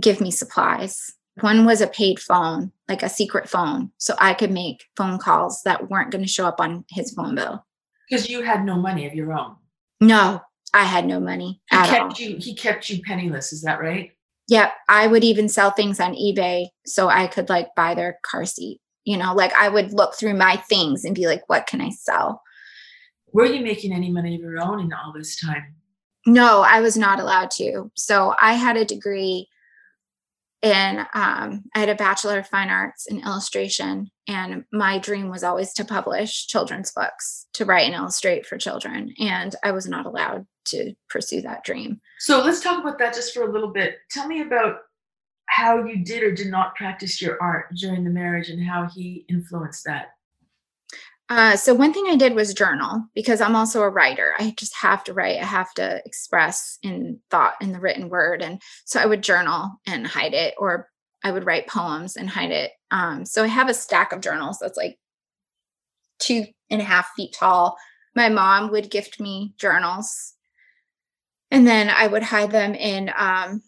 [0.00, 1.12] give me supplies.
[1.40, 5.62] One was a paid phone, like a secret phone, so I could make phone calls
[5.64, 7.66] that weren't going to show up on his phone bill.
[8.08, 9.56] Because you had no money of your own.
[10.00, 10.40] No,
[10.72, 11.60] I had no money.
[11.70, 12.12] He kept all.
[12.12, 12.36] you.
[12.38, 13.52] He kept you penniless.
[13.52, 14.12] Is that right?
[14.48, 14.72] Yep.
[14.88, 18.80] I would even sell things on eBay so I could like buy their car seat.
[19.04, 21.90] You know, like I would look through my things and be like, what can I
[21.90, 22.42] sell?
[23.32, 25.74] Were you making any money of your own in all this time?
[26.26, 27.90] No, I was not allowed to.
[27.94, 29.48] So I had a degree
[30.62, 34.10] in, um, I had a Bachelor of Fine Arts in illustration.
[34.28, 39.14] And my dream was always to publish children's books, to write and illustrate for children.
[39.20, 42.00] And I was not allowed to pursue that dream.
[42.18, 43.98] So let's talk about that just for a little bit.
[44.10, 44.78] Tell me about
[45.46, 49.24] how you did or did not practice your art during the marriage and how he
[49.28, 50.08] influenced that.
[51.28, 54.34] Uh, so one thing I did was journal because I'm also a writer.
[54.38, 55.40] I just have to write.
[55.40, 59.80] I have to express in thought in the written word, and so I would journal
[59.86, 60.88] and hide it, or
[61.24, 62.70] I would write poems and hide it.
[62.92, 64.98] Um, so I have a stack of journals that's like
[66.20, 67.76] two and a half feet tall
[68.16, 70.32] my mom would gift me journals
[71.50, 73.62] and then I would hide them in um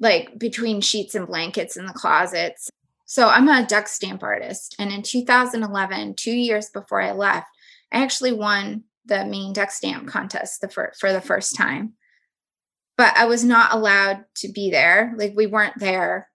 [0.00, 2.68] like between sheets and blankets in the closets.
[3.06, 4.76] So I'm a duck stamp artist.
[4.78, 7.46] And in 2011, two years before I left,
[7.92, 11.94] I actually won the Maine duck stamp contest the fir- for the first time.
[12.96, 15.14] But I was not allowed to be there.
[15.16, 16.28] Like we weren't there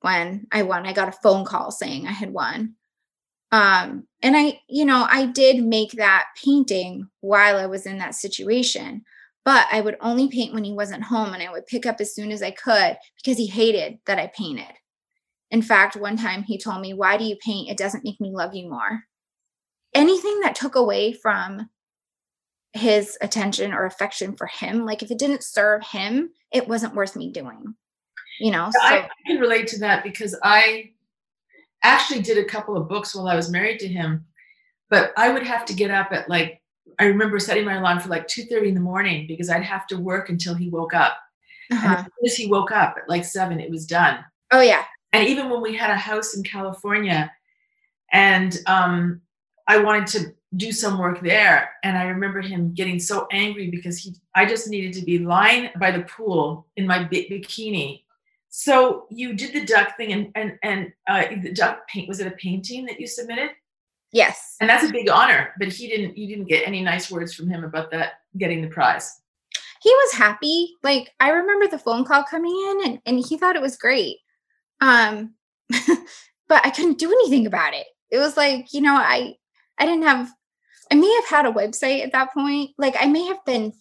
[0.00, 0.86] when I won.
[0.86, 2.74] I got a phone call saying I had won.
[3.52, 8.14] Um, and I, you know, I did make that painting while I was in that
[8.14, 9.04] situation
[9.46, 12.12] but I would only paint when he wasn't home and I would pick up as
[12.12, 14.74] soon as I could because he hated that I painted.
[15.50, 17.70] In fact, one time he told me, Why do you paint?
[17.70, 19.04] It doesn't make me love you more.
[19.94, 21.70] Anything that took away from
[22.72, 27.16] his attention or affection for him, like if it didn't serve him, it wasn't worth
[27.16, 27.74] me doing.
[28.38, 30.90] You know, so I can relate to that because I
[31.82, 34.26] actually did a couple of books while I was married to him,
[34.90, 36.60] but I would have to get up at like
[36.98, 39.96] I remember setting my alarm for like 2:30 in the morning because I'd have to
[39.96, 41.16] work until he woke up.
[41.70, 41.94] And uh-huh.
[41.94, 44.24] as soon as he woke up at like seven, it was done.
[44.52, 44.84] oh yeah.
[45.16, 47.32] And even when we had a house in California,
[48.12, 49.20] and um,
[49.66, 53.98] I wanted to do some work there, and I remember him getting so angry because
[53.98, 58.02] he, I just needed to be lying by the pool in my bi- bikini.
[58.48, 62.26] So you did the duck thing, and and and uh, the duck paint was it
[62.26, 63.50] a painting that you submitted?
[64.12, 64.56] Yes.
[64.60, 67.50] and that's a big honor but he didn't you didn't get any nice words from
[67.50, 69.20] him about that getting the prize
[69.86, 70.74] he was happy.
[70.82, 74.16] Like I remember the phone call coming in and, and he thought it was great.
[74.80, 75.34] Um
[76.48, 77.86] but I couldn't do anything about it.
[78.10, 79.34] It was like, you know, I
[79.78, 80.30] I didn't have
[80.90, 82.70] I may have had a website at that point.
[82.78, 83.72] Like I may have been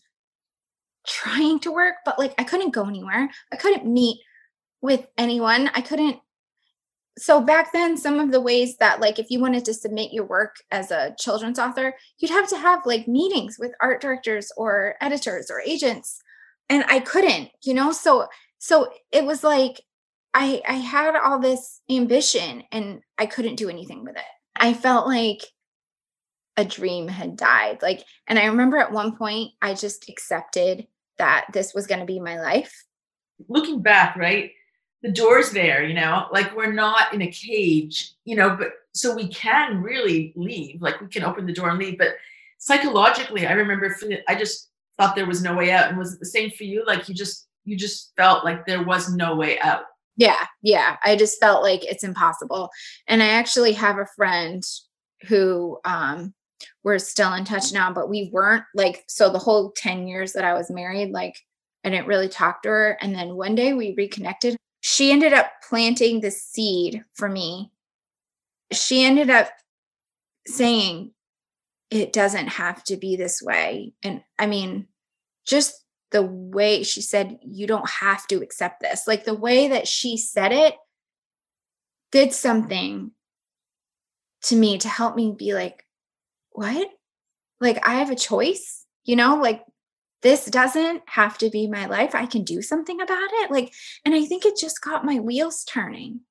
[1.07, 3.29] trying to work, but like I couldn't go anywhere.
[3.51, 4.19] I couldn't meet
[4.81, 5.69] with anyone.
[5.73, 6.19] I couldn't
[7.17, 10.25] so back then some of the ways that like if you wanted to submit your
[10.25, 14.95] work as a children's author you'd have to have like meetings with art directors or
[14.99, 16.21] editors or agents
[16.69, 18.27] and i couldn't you know so
[18.57, 19.81] so it was like
[20.35, 24.23] i i had all this ambition and i couldn't do anything with it.
[24.55, 25.41] I felt like
[26.57, 31.45] a dream had died like and i remember at one point i just accepted that
[31.53, 32.85] this was going to be my life.
[33.49, 34.51] Looking back right
[35.01, 39.13] the door's there you know like we're not in a cage you know but so
[39.13, 42.15] we can really leave like we can open the door and leave but
[42.57, 43.95] psychologically i remember
[44.27, 46.83] i just thought there was no way out and was it the same for you?
[46.85, 49.83] Like you just you just felt like there was no way out
[50.17, 50.97] Yeah, yeah.
[51.03, 52.69] I just felt like it's impossible.
[53.07, 54.63] And I actually have a friend
[55.27, 56.33] who um
[56.83, 60.45] we're still in touch now, but we weren't like so the whole 10 years that
[60.45, 61.35] I was married, like
[61.83, 62.97] I didn't really talk to her.
[63.01, 64.55] And then one day we reconnected.
[64.81, 67.71] She ended up planting the seed for me.
[68.71, 69.49] She ended up
[70.47, 71.11] saying,
[71.91, 73.93] it doesn't have to be this way.
[74.03, 74.87] And I mean,
[75.45, 75.84] just
[76.15, 80.15] the way she said, you don't have to accept this, like the way that she
[80.15, 80.73] said it
[82.13, 83.11] did something
[84.43, 85.85] to me to help me be like,
[86.51, 86.89] what?
[87.59, 89.65] Like, I have a choice, you know, like
[90.21, 92.15] this doesn't have to be my life.
[92.15, 93.51] I can do something about it.
[93.51, 93.73] Like,
[94.05, 96.21] and I think it just got my wheels turning.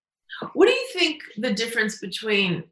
[0.55, 2.65] what do you think the difference between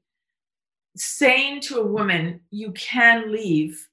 [0.96, 3.87] saying to a woman you can leave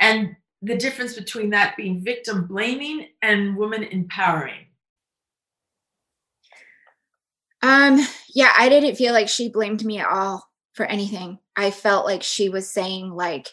[0.00, 4.66] and the difference between that being victim blaming and woman empowering
[7.62, 8.00] Um,
[8.34, 11.38] yeah, I didn't feel like she blamed me at all for anything.
[11.56, 13.48] I felt like she was saying like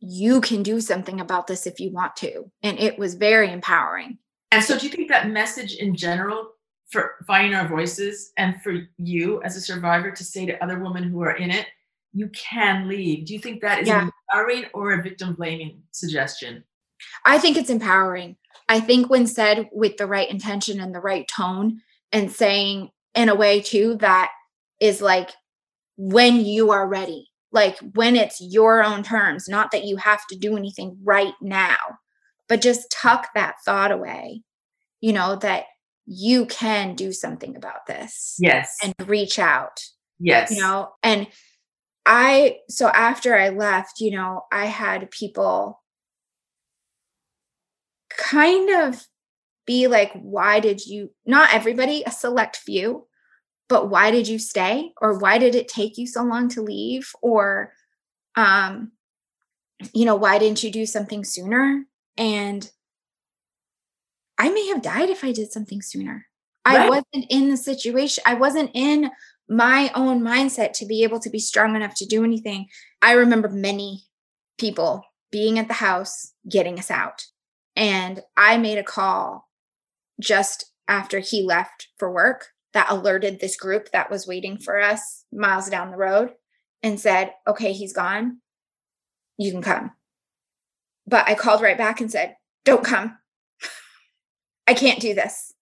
[0.00, 2.50] you can do something about this if you want to.
[2.62, 4.18] And it was very empowering.
[4.50, 6.50] And so, do you think that message in general
[6.90, 11.04] for finding our voices and for you as a survivor to say to other women
[11.04, 11.66] who are in it,
[12.14, 13.26] you can leave?
[13.26, 14.08] Do you think that is Yeah.
[14.32, 16.64] empowering or a victim blaming suggestion?
[17.24, 18.36] I think it's empowering.
[18.68, 21.80] I think when said with the right intention and the right tone
[22.12, 24.30] and saying in a way too that
[24.80, 25.30] is like
[25.96, 30.38] when you are ready, like when it's your own terms, not that you have to
[30.38, 31.76] do anything right now,
[32.48, 34.42] but just tuck that thought away,
[35.00, 35.64] you know, that
[36.06, 38.76] you can do something about this Yes.
[38.82, 39.80] and reach out
[40.20, 40.50] yes.
[40.50, 41.26] you know and
[42.06, 45.82] i so after i left you know i had people
[48.16, 49.06] kind of
[49.66, 53.06] be like why did you not everybody a select few
[53.68, 54.92] but why did you stay?
[55.00, 57.10] or why did it take you so long to leave?
[57.22, 57.72] or
[58.36, 58.92] um
[59.92, 61.84] you know why didn't you do something sooner?
[62.16, 62.70] and
[64.38, 66.26] i may have died if i did something sooner.
[66.66, 69.10] I wasn't in the situation i wasn't in
[69.48, 72.66] my own mindset to be able to be strong enough to do anything
[73.02, 74.04] i remember many
[74.58, 77.24] people being at the house, getting us out.
[77.74, 79.48] And I made a call
[80.20, 85.24] just after he left for work that alerted this group that was waiting for us
[85.32, 86.34] miles down the road
[86.84, 88.38] and said, okay, he's gone.
[89.36, 89.90] You can come.
[91.04, 93.18] But I called right back and said, don't come.
[94.68, 95.52] I can't do this.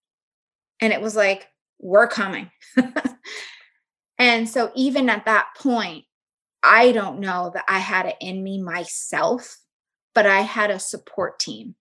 [0.81, 1.47] And it was like,
[1.79, 2.51] we're coming.
[4.23, 6.05] and so, even at that point,
[6.63, 9.59] I don't know that I had it in me myself,
[10.15, 11.75] but I had a support team.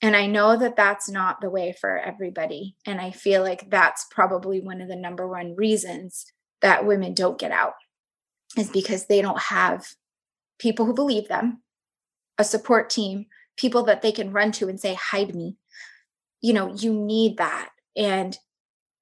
[0.00, 2.76] And I know that that's not the way for everybody.
[2.86, 6.26] And I feel like that's probably one of the number one reasons
[6.60, 7.74] that women don't get out
[8.56, 9.84] is because they don't have
[10.60, 11.60] people who believe them,
[12.38, 13.26] a support team,
[13.56, 15.56] people that they can run to and say, hide me.
[16.40, 17.70] You know, you need that.
[17.96, 18.38] And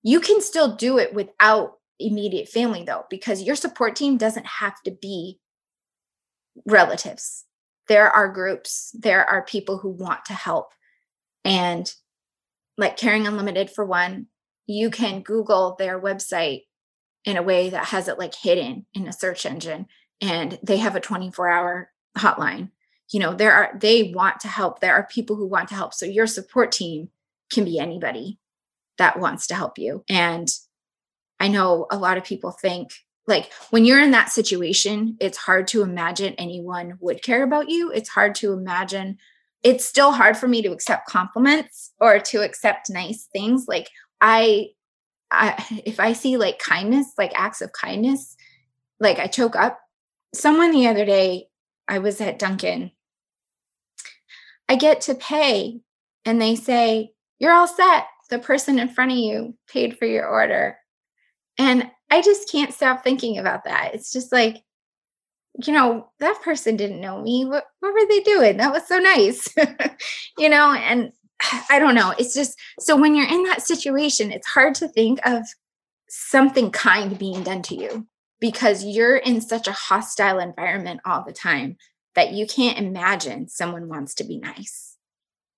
[0.02, 4.80] you can still do it without immediate family, though, because your support team doesn't have
[4.82, 5.38] to be
[6.66, 7.44] relatives.
[7.88, 10.72] There are groups, there are people who want to help.
[11.44, 11.92] And
[12.76, 14.26] like Caring Unlimited, for one,
[14.66, 16.62] you can Google their website
[17.24, 19.86] in a way that has it like hidden in a search engine
[20.20, 22.70] and they have a 24 hour hotline
[23.10, 25.94] you know there are they want to help there are people who want to help
[25.94, 27.08] so your support team
[27.50, 28.38] can be anybody
[28.98, 30.48] that wants to help you and
[31.40, 32.92] i know a lot of people think
[33.26, 37.90] like when you're in that situation it's hard to imagine anyone would care about you
[37.90, 39.18] it's hard to imagine
[39.62, 43.88] it's still hard for me to accept compliments or to accept nice things like
[44.20, 44.68] i
[45.30, 48.36] I, if I see like kindness, like acts of kindness,
[48.98, 49.78] like I choke up.
[50.34, 51.48] Someone the other day,
[51.88, 52.92] I was at Dunkin'.
[54.68, 55.80] I get to pay,
[56.24, 58.06] and they say, You're all set.
[58.28, 60.76] The person in front of you paid for your order.
[61.58, 63.94] And I just can't stop thinking about that.
[63.94, 64.62] It's just like,
[65.64, 67.44] you know, that person didn't know me.
[67.44, 68.56] What, what were they doing?
[68.56, 69.48] That was so nice.
[70.38, 71.12] you know, and
[71.70, 72.14] I don't know.
[72.18, 75.42] It's just so when you're in that situation, it's hard to think of
[76.08, 78.06] something kind being done to you
[78.40, 81.76] because you're in such a hostile environment all the time
[82.14, 84.96] that you can't imagine someone wants to be nice.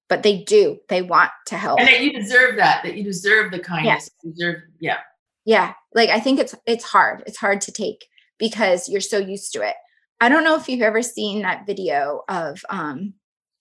[0.09, 0.79] But they do.
[0.89, 1.81] They want to help.
[1.81, 3.87] And that you deserve that, that you deserve the kindness.
[3.87, 4.11] Yes.
[4.23, 4.99] You deserve, yeah.
[5.45, 5.75] Yeah.
[5.95, 7.23] Like I think it's it's hard.
[7.27, 8.07] It's hard to take
[8.39, 9.75] because you're so used to it.
[10.21, 13.15] I don't know if you've ever seen that video of um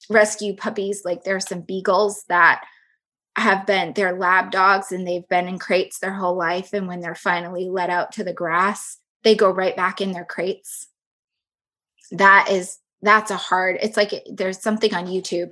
[0.09, 1.01] rescue puppies.
[1.05, 2.63] Like there are some beagles that
[3.37, 6.73] have been they're lab dogs and they've been in crates their whole life.
[6.73, 10.25] And when they're finally let out to the grass, they go right back in their
[10.25, 10.87] crates.
[12.11, 15.51] That is that's a hard, it's like there's something on YouTube.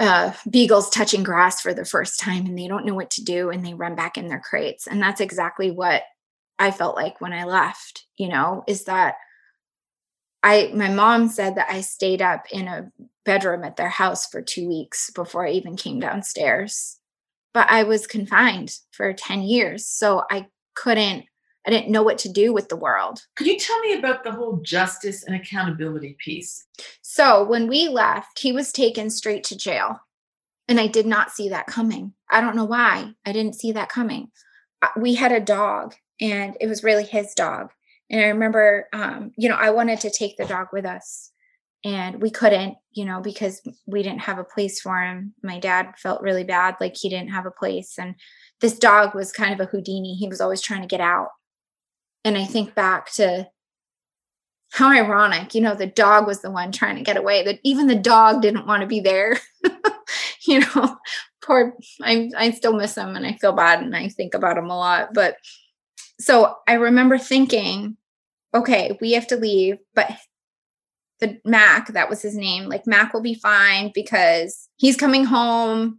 [0.00, 3.50] Uh, beagles touching grass for the first time and they don't know what to do
[3.50, 4.86] and they run back in their crates.
[4.86, 6.04] And that's exactly what
[6.58, 9.16] I felt like when I left, you know, is that
[10.42, 12.90] I my mom said that I stayed up in a
[13.26, 16.98] bedroom at their house for 2 weeks before I even came downstairs.
[17.52, 21.26] But I was confined for 10 years, so I couldn't
[21.70, 23.22] I didn't know what to do with the world.
[23.36, 26.66] Could you tell me about the whole justice and accountability piece?
[27.02, 30.00] So, when we left, he was taken straight to jail.
[30.68, 32.14] And I did not see that coming.
[32.30, 33.14] I don't know why.
[33.26, 34.30] I didn't see that coming.
[34.82, 37.70] Uh, We had a dog and it was really his dog
[38.10, 41.30] and I remember, um, you know, I wanted to take the dog with us
[41.84, 45.32] and we couldn't, you know, because we didn't have a place for him.
[45.44, 47.94] My dad felt really bad, like he didn't have a place.
[47.98, 48.16] And
[48.60, 50.14] this dog was kind of a Houdini.
[50.14, 51.28] He was always trying to get out.
[52.24, 53.48] And I think back to
[54.72, 57.86] how ironic, you know, the dog was the one trying to get away, that even
[57.86, 59.38] the dog didn't want to be there.
[60.46, 60.96] you know,
[61.42, 64.70] poor, I, I still miss him and I feel bad and I think about him
[64.70, 65.12] a lot.
[65.12, 65.36] But
[66.20, 67.96] so I remember thinking,
[68.54, 70.10] okay, we have to leave, but
[71.20, 75.98] the Mac, that was his name, like Mac will be fine because he's coming home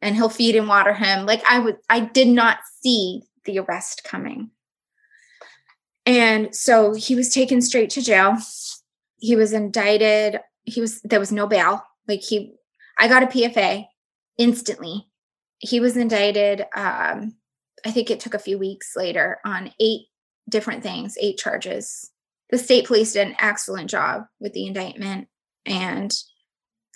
[0.00, 1.26] and he'll feed and water him.
[1.26, 4.50] Like I would I did not see the arrest coming.
[6.08, 8.38] And so he was taken straight to jail.
[9.18, 10.40] He was indicted.
[10.64, 11.84] He was there was no bail.
[12.08, 12.54] Like he
[12.98, 13.84] I got a PFA
[14.38, 15.06] instantly.
[15.58, 17.34] He was indicted um
[17.84, 20.06] I think it took a few weeks later on eight
[20.48, 22.10] different things, eight charges.
[22.48, 25.28] The state police did an excellent job with the indictment
[25.66, 26.10] and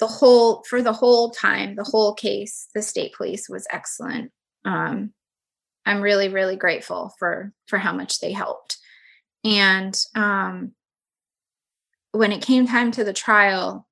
[0.01, 4.33] the whole for the whole time, the whole case, the state police was excellent.
[4.65, 5.13] Um,
[5.85, 8.79] I'm really, really grateful for for how much they helped.
[9.45, 10.73] And um,
[12.13, 13.87] when it came time to the trial,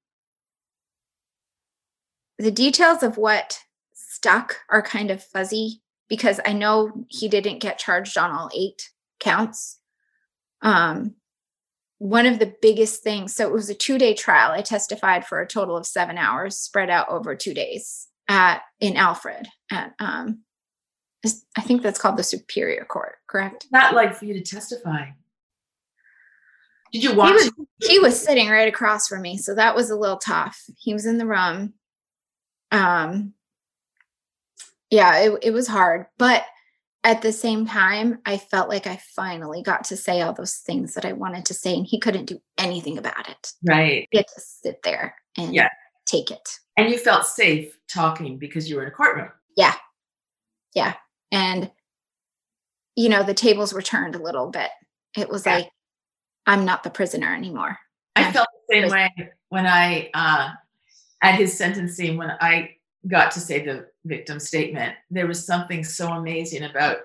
[2.39, 3.59] the details of what
[3.93, 8.91] stuck are kind of fuzzy because I know he didn't get charged on all eight
[9.19, 9.79] counts.
[10.63, 11.15] Um,
[12.01, 15.39] one of the biggest things so it was a two day trial i testified for
[15.39, 20.39] a total of seven hours spread out over two days at in alfred at um
[21.59, 25.11] i think that's called the superior court correct Not like for you to testify.
[26.93, 27.33] Did you he watch?
[27.35, 27.51] was,
[27.89, 31.07] he was sitting right across from me so that was a little tough he was
[31.07, 31.75] in the room
[32.73, 33.33] um
[34.91, 36.45] yeah it, it was hard but
[37.05, 40.95] at the same time i felt like i finally got to say all those things
[40.95, 44.09] that i wanted to say and he couldn't do anything about it Right.
[44.11, 45.69] he had to sit there and Yeah.
[46.07, 49.29] take it And you felt safe talking because you were in a courtroom.
[49.57, 49.75] Yeah.
[50.75, 50.95] Yeah.
[51.33, 51.71] And
[52.97, 54.71] you know the tables were turned a little bit
[55.17, 55.57] it was Yeah.
[55.57, 55.71] like
[56.47, 57.79] i'm not the prisoner anymore
[58.17, 60.51] I felt the same way when I, uh,
[61.23, 62.77] at his sentencing, when I
[63.07, 66.99] got to say the victim statement, there was something so amazing about,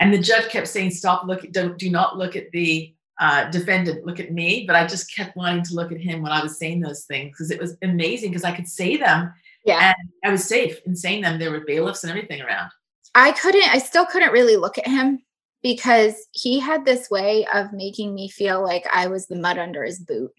[0.00, 4.06] and the judge kept saying, "Stop, look, don't, do not look at the uh, defendant,
[4.06, 6.58] look at me." But I just kept wanting to look at him when I was
[6.58, 9.32] saying those things because it was amazing because I could say them
[9.66, 11.38] yeah and I was safe in saying them.
[11.38, 12.70] There were bailiffs and everything around.
[13.14, 15.22] I couldn't, I still couldn't really look at him
[15.62, 19.84] because he had this way of making me feel like I was the mud under
[19.84, 20.32] his boot.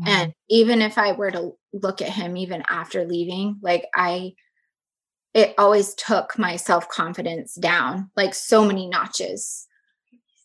[0.00, 0.08] Mm-hmm.
[0.08, 4.34] And even if I were to look at him, even after leaving, like I,
[5.34, 9.66] it always took my self confidence down like so many notches.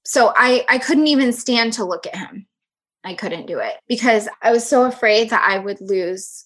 [0.03, 2.47] So I, I couldn't even stand to look at him.
[3.03, 6.45] I couldn't do it because I was so afraid that I would lose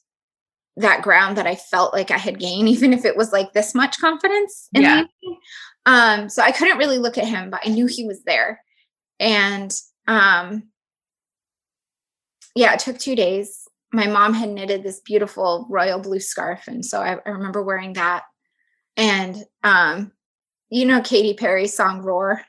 [0.77, 3.73] that ground that I felt like I had gained, even if it was like this
[3.73, 4.95] much confidence in Yeah.
[5.23, 5.39] leaving.
[5.85, 8.61] Um, so I couldn't really look at him, but I knew he was there.
[9.19, 9.71] And
[10.07, 10.63] um
[12.55, 13.67] yeah, it took two days.
[13.91, 16.67] My mom had knitted this beautiful royal blue scarf.
[16.67, 18.23] And so I, I remember wearing that.
[18.97, 20.11] And um,
[20.69, 22.41] you know Katy Perry's song Roar.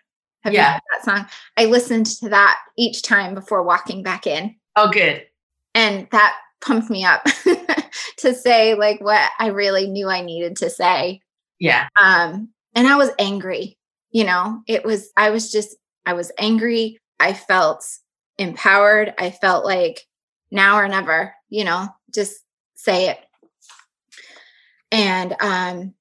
[0.43, 0.75] Have you Yeah.
[0.75, 1.27] heard that song?
[1.57, 5.27] I listened to that each time before walking back in Oh, good.
[5.75, 7.25] and that pumped me up
[8.19, 11.21] to say like what I really knew I needed to say.
[11.59, 11.89] Yeah.
[12.01, 13.79] Um, and I was angry,
[14.11, 17.01] you know, it was, I was just, I was angry.
[17.19, 17.85] I felt
[18.39, 19.15] empowered.
[19.19, 20.03] I felt like
[20.51, 22.37] now or never, you know, just
[22.75, 23.19] say it.
[24.93, 25.95] And um,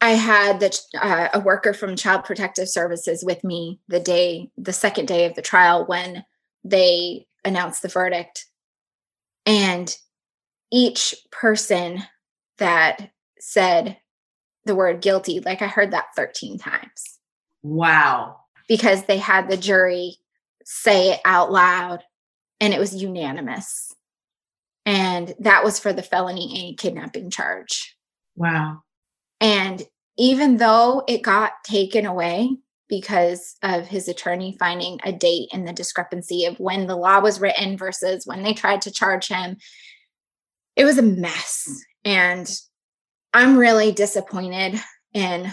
[0.00, 4.72] I had the, uh, a worker from Child Protective Services with me the day, the
[4.72, 6.24] second day of the trial when
[6.64, 8.46] they announced the verdict.
[9.44, 9.94] And
[10.72, 12.02] each person
[12.56, 13.98] that said
[14.68, 17.18] the word guilty, like I heard that 13 times
[17.62, 18.36] Wow.
[18.68, 20.18] because they had the jury
[20.64, 22.04] say it out loud
[22.60, 23.92] and it was unanimous.
[24.86, 27.96] And that was for the felony A kidnapping charge.
[28.36, 28.82] Wow.
[29.40, 29.82] And
[30.16, 32.50] even though it got taken away
[32.88, 37.40] because of his attorney finding a date in the discrepancy of when the law was
[37.40, 39.56] written versus when they tried to charge him,
[40.76, 41.68] it was a mess.
[42.04, 42.50] And
[43.32, 44.80] I'm really disappointed
[45.12, 45.52] in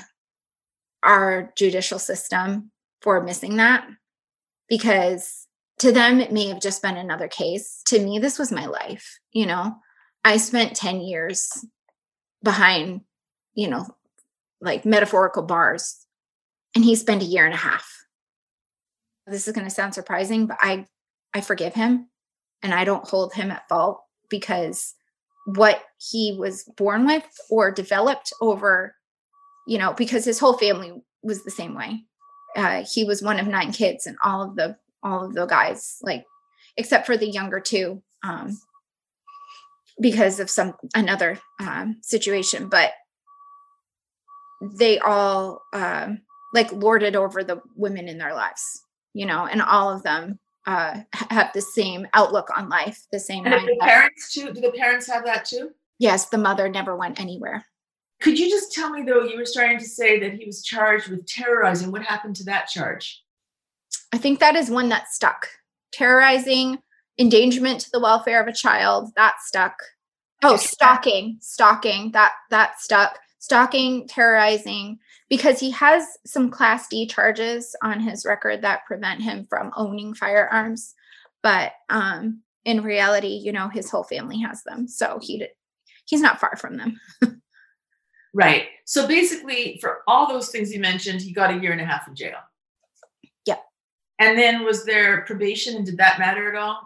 [1.03, 2.71] our judicial system
[3.01, 3.87] for missing that
[4.67, 5.47] because
[5.79, 7.81] to them, it may have just been another case.
[7.87, 9.19] To me, this was my life.
[9.31, 9.75] You know,
[10.23, 11.65] I spent 10 years
[12.43, 13.01] behind,
[13.53, 13.85] you know,
[14.61, 16.05] like metaphorical bars,
[16.73, 17.91] and he spent a year and a half.
[19.27, 20.85] This is going to sound surprising, but I
[21.33, 22.07] I forgive him
[22.63, 24.95] and I don't hold him at fault because
[25.45, 28.95] what he was born with or developed over,
[29.67, 30.91] you know, because his whole family
[31.23, 32.03] was the same way.
[32.55, 35.97] Uh, he was one of nine kids, and all of the all of the guys,
[36.01, 36.25] like
[36.77, 38.57] except for the younger two, um,
[40.01, 42.91] because of some another um, situation, but
[44.61, 46.21] they all um,
[46.53, 48.63] like lorded over the women in their lives,
[49.13, 53.45] you know, and all of them uh, have the same outlook on life, the same
[53.45, 55.71] And the parents too, do the parents have that too?
[55.99, 57.65] Yes, the mother never went anywhere.
[58.21, 61.09] Could you just tell me though, you were starting to say that he was charged
[61.09, 61.91] with terrorizing.
[61.91, 63.23] What happened to that charge?
[64.11, 65.47] I think that is one that stuck.
[65.91, 66.79] Terrorizing,
[67.19, 69.75] endangerment to the welfare of a child, that stuck.
[70.43, 73.19] Oh, stalking, stalking, that that stuck.
[73.39, 74.97] Stalking, terrorizing,
[75.29, 80.13] because he has some class D charges on his record that prevent him from owning
[80.13, 80.93] firearms.
[81.43, 84.87] But um in reality, you know, his whole family has them.
[84.87, 85.47] So he
[86.05, 86.99] he's not far from them.
[88.37, 88.65] Right.
[88.83, 92.05] So basically, for all those things you mentioned, he got a year and a half
[92.05, 92.39] in jail.
[93.45, 93.63] Yep.
[94.19, 96.81] And then was there probation and did that matter at all?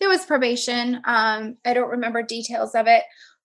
[0.00, 1.00] there was probation.
[1.04, 3.02] Um, I don't remember details of it.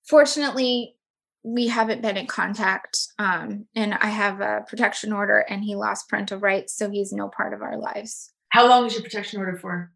[0.08, 0.96] Fortunately,
[1.44, 3.08] we haven't been in contact.
[3.20, 7.28] Um, and I have a protection order and he lost parental rights, so he's no
[7.28, 8.32] part of our lives.
[8.50, 9.92] How long is your protection order for?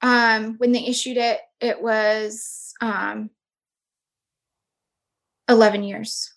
[0.00, 3.30] Um, when they issued it, it was um
[5.48, 6.32] 11 years.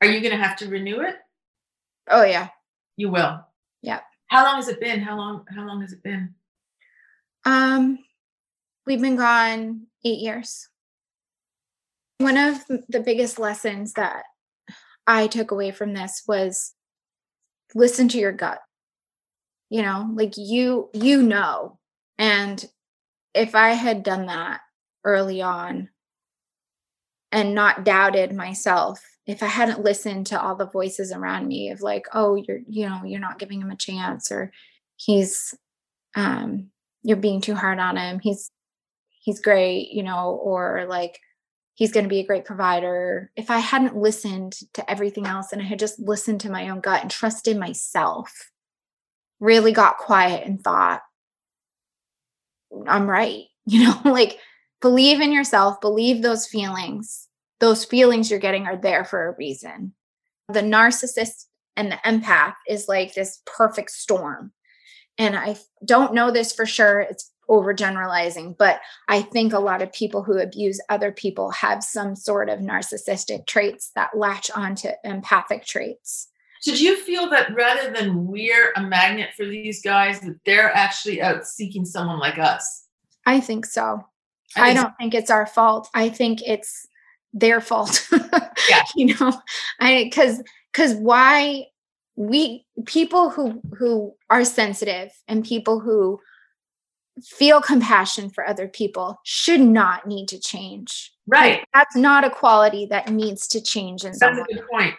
[0.00, 1.16] Are you going to have to renew it?
[2.10, 2.48] Oh yeah.
[2.96, 3.40] You will.
[3.82, 4.00] Yeah.
[4.28, 5.00] How long has it been?
[5.00, 5.44] How long?
[5.54, 6.34] How long has it been?
[7.44, 7.98] Um,
[8.86, 10.68] we've been gone eight years.
[12.18, 14.24] One of the biggest lessons that
[15.06, 16.74] I took away from this was
[17.74, 18.58] listen to your gut.
[19.70, 21.78] You know, like you you know.
[22.18, 22.64] And
[23.34, 24.60] if I had done that
[25.04, 25.90] early on
[27.30, 31.82] and not doubted myself, if I hadn't listened to all the voices around me of
[31.82, 34.50] like, oh, you're you know, you're not giving him a chance or
[34.96, 35.54] he's
[36.16, 36.70] um
[37.02, 38.18] you're being too hard on him.
[38.20, 38.50] He's
[39.20, 41.20] he's great, you know, or like
[41.78, 43.30] he's going to be a great provider.
[43.36, 46.80] If I hadn't listened to everything else and I had just listened to my own
[46.80, 48.50] gut and trusted myself,
[49.38, 51.02] really got quiet and thought,
[52.86, 53.44] I'm right.
[53.70, 54.38] You know, like
[54.80, 57.28] believe in yourself, believe those feelings.
[57.60, 59.92] Those feelings you're getting are there for a reason.
[60.48, 61.44] The narcissist
[61.76, 64.52] and the empath is like this perfect storm.
[65.18, 67.00] And I don't know this for sure.
[67.00, 72.14] It's overgeneralizing, but I think a lot of people who abuse other people have some
[72.14, 76.28] sort of narcissistic traits that latch onto empathic traits.
[76.60, 80.74] So do you feel that rather than we're a magnet for these guys, that they're
[80.74, 82.86] actually out seeking someone like us?
[83.26, 84.04] I think so.
[84.56, 85.88] I, think- don't think it's our fault.
[85.94, 86.86] I think it's
[87.32, 88.08] their fault.
[88.68, 88.82] Yeah.
[88.96, 89.32] you know,
[89.80, 90.42] I because
[90.72, 91.68] because why
[92.16, 96.20] we people who who are sensitive and people who
[97.22, 101.12] feel compassion for other people should not need to change.
[101.26, 101.64] Right.
[101.74, 104.46] That's not a quality that needs to change in That's someone.
[104.50, 104.94] a good point.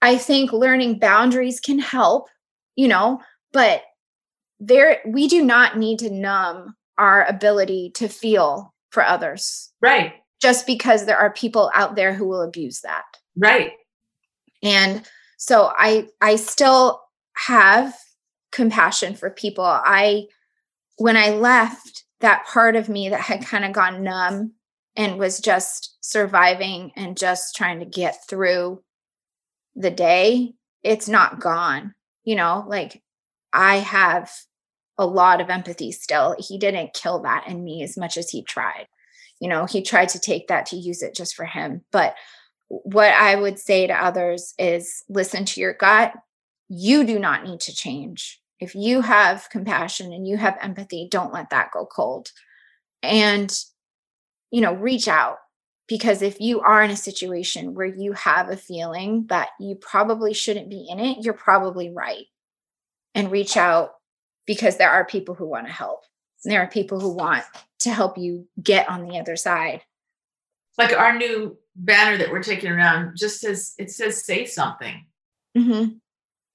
[0.00, 2.28] I think learning boundaries can help,
[2.76, 3.20] you know,
[3.52, 3.82] but
[4.60, 10.14] there we do not need to numb our ability to feel for others Right.
[10.40, 13.04] just because there are people out there who will abuse that.
[13.36, 13.72] Right.
[14.62, 17.00] And so I I still
[17.36, 17.94] have
[18.50, 19.64] compassion for people.
[19.64, 20.26] I
[20.98, 24.52] when I left that part of me that had kind of gone numb
[24.96, 28.82] and was just surviving and just trying to get through
[29.76, 31.94] the day, it's not gone.
[32.24, 33.02] You know, like
[33.52, 34.30] I have
[34.98, 36.34] a lot of empathy still.
[36.38, 38.88] He didn't kill that in me as much as he tried.
[39.40, 41.84] You know, he tried to take that to use it just for him.
[41.92, 42.16] But
[42.68, 46.12] what I would say to others is listen to your gut.
[46.68, 48.40] You do not need to change.
[48.60, 52.30] If you have compassion and you have empathy, don't let that go cold.
[53.02, 53.56] And,
[54.50, 55.36] you know, reach out
[55.86, 60.34] because if you are in a situation where you have a feeling that you probably
[60.34, 62.26] shouldn't be in it, you're probably right.
[63.14, 63.92] And reach out
[64.46, 66.00] because there are people who want to help.
[66.44, 67.44] And there are people who want
[67.80, 69.82] to help you get on the other side.
[70.76, 75.06] Like our new banner that we're taking around just says it says say something.
[75.56, 75.96] Mm-hmm.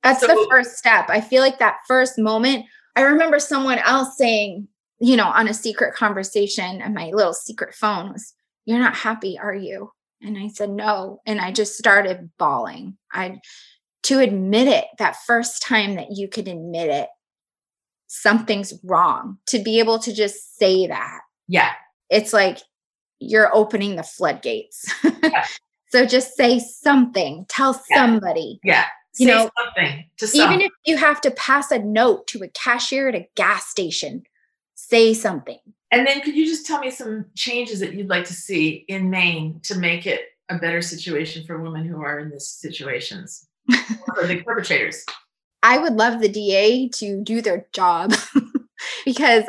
[0.03, 1.05] That's the first step.
[1.09, 2.65] I feel like that first moment.
[2.95, 4.67] I remember someone else saying,
[4.99, 8.33] you know, on a secret conversation, and my little secret phone was,
[8.65, 9.91] "You're not happy, are you?"
[10.21, 12.97] And I said, "No," and I just started bawling.
[13.11, 13.39] I
[14.03, 17.07] to admit it that first time that you could admit it,
[18.07, 19.37] something's wrong.
[19.47, 21.71] To be able to just say that, Yeah.
[22.09, 22.59] it's like
[23.19, 24.85] you're opening the floodgates.
[25.89, 27.45] so just say something.
[27.47, 27.95] Tell Yeah.
[27.97, 28.85] somebody Yeah.
[29.17, 30.53] You say know, something to someone.
[30.53, 34.23] even if you have to pass a note to a cashier at a gas station,
[34.75, 35.59] say something.
[35.91, 39.09] and then could you just tell me some changes that you'd like to see in
[39.09, 43.47] Maine to make it a better situation for women who are in these situations?
[44.15, 45.05] for the perpetrators.
[45.61, 48.13] I would love the DA to do their job
[49.05, 49.45] because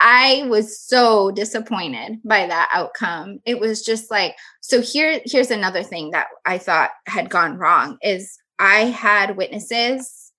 [0.00, 3.40] I was so disappointed by that outcome.
[3.44, 7.98] It was just like so here here's another thing that I thought had gone wrong
[8.02, 10.32] is I had witnesses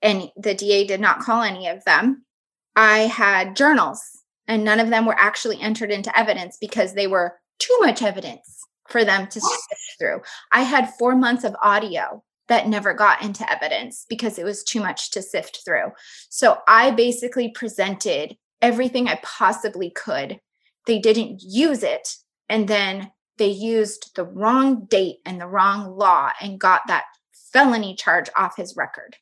[0.00, 2.24] and the DA did not call any of them.
[2.74, 4.02] I had journals
[4.48, 8.60] and none of them were actually entered into evidence because they were too much evidence
[8.88, 10.20] for them to sift through.
[10.50, 14.80] I had 4 months of audio that never got into evidence because it was too
[14.80, 15.92] much to sift through.
[16.28, 20.40] So I basically presented everything I possibly could.
[20.86, 22.16] They didn't use it.
[22.48, 27.04] And then they used the wrong date and the wrong law and got that
[27.52, 29.16] felony charge off his record.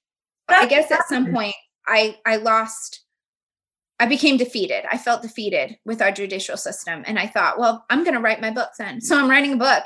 [0.48, 1.54] I guess at some point
[1.86, 3.04] I I lost
[4.00, 4.84] I became defeated.
[4.90, 8.40] I felt defeated with our judicial system and I thought, well, I'm going to write
[8.40, 9.00] my book then.
[9.00, 9.84] So I'm writing a book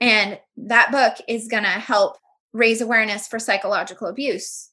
[0.00, 2.18] and that book is going to help
[2.52, 4.70] raise awareness for psychological abuse.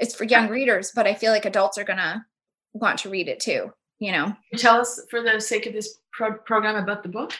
[0.00, 2.24] It's for young readers, but I feel like adults are going to
[2.72, 3.72] want to read it too.
[4.00, 4.34] you know.
[4.56, 7.32] Tell us, for the sake of this pro- program, about the book.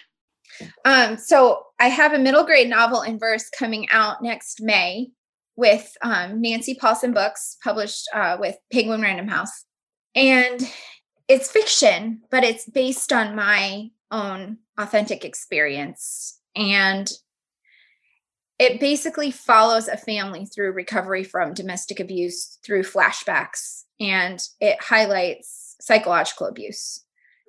[0.85, 5.09] Um, so I have a middle grade novel in verse coming out next May
[5.57, 9.65] with um, Nancy Paulsen Books, published uh, with Penguin Random House.
[10.15, 10.61] And
[11.29, 16.41] it's fiction, but it's based on my own authentic experience.
[16.57, 17.11] And
[18.59, 25.77] it basically follows a family through recovery from domestic abuse through flashbacks and it highlights
[25.81, 27.05] psychological abuse.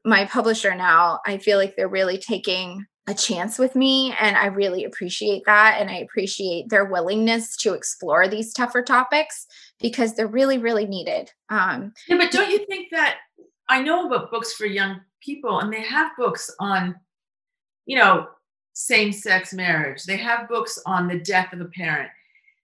[0.05, 4.45] My publisher now, I feel like they're really taking a chance with me and I
[4.45, 9.47] really appreciate that and I appreciate their willingness to explore these tougher topics
[9.79, 11.31] because they're really really needed.
[11.49, 13.17] Um Yeah, but don't you think that
[13.69, 16.95] I know about books for young people and they have books on,
[17.85, 18.27] you know,
[18.73, 20.03] same sex marriage.
[20.03, 22.09] They have books on the death of a parent.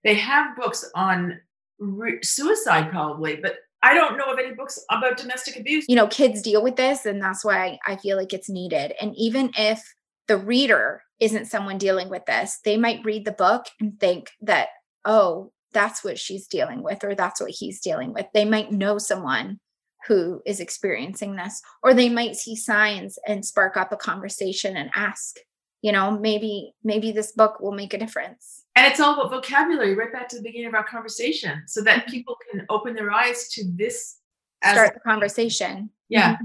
[0.04, 1.40] They have books on
[1.80, 5.86] re- suicide, probably, but I don't know of any books about domestic abuse.
[5.88, 9.16] you know kids deal with this and that's why I feel like it's needed and
[9.16, 9.94] even if
[10.28, 14.70] the reader isn't someone dealing with this they might read the book and think that
[15.06, 18.26] oh that's what she's dealing with or that's what he's dealing with.
[18.34, 19.60] They might know someone
[20.08, 24.90] who is experiencing this or they might see signs and spark up a conversation and
[24.96, 25.38] ask
[25.84, 28.64] you know maybe maybe this book will make a difference.
[28.76, 32.02] And it's all about vocabulary, right back to the beginning of our conversation, so that
[32.02, 32.12] mm-hmm.
[32.12, 34.18] people can open their eyes to this.
[34.64, 35.90] as- start the conversation.
[36.10, 36.34] Yeah.
[36.34, 36.44] Mm-hmm.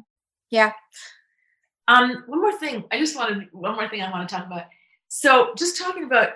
[0.51, 0.73] yeah
[1.89, 2.85] Um, one more thing.
[2.91, 4.65] I just wanted one more thing I want to talk about.
[5.09, 6.31] So just talking about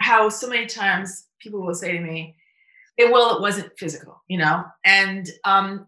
[0.00, 2.36] how so many times people will say to me,
[2.98, 5.86] "Eh, well, it wasn't physical, you know, and um,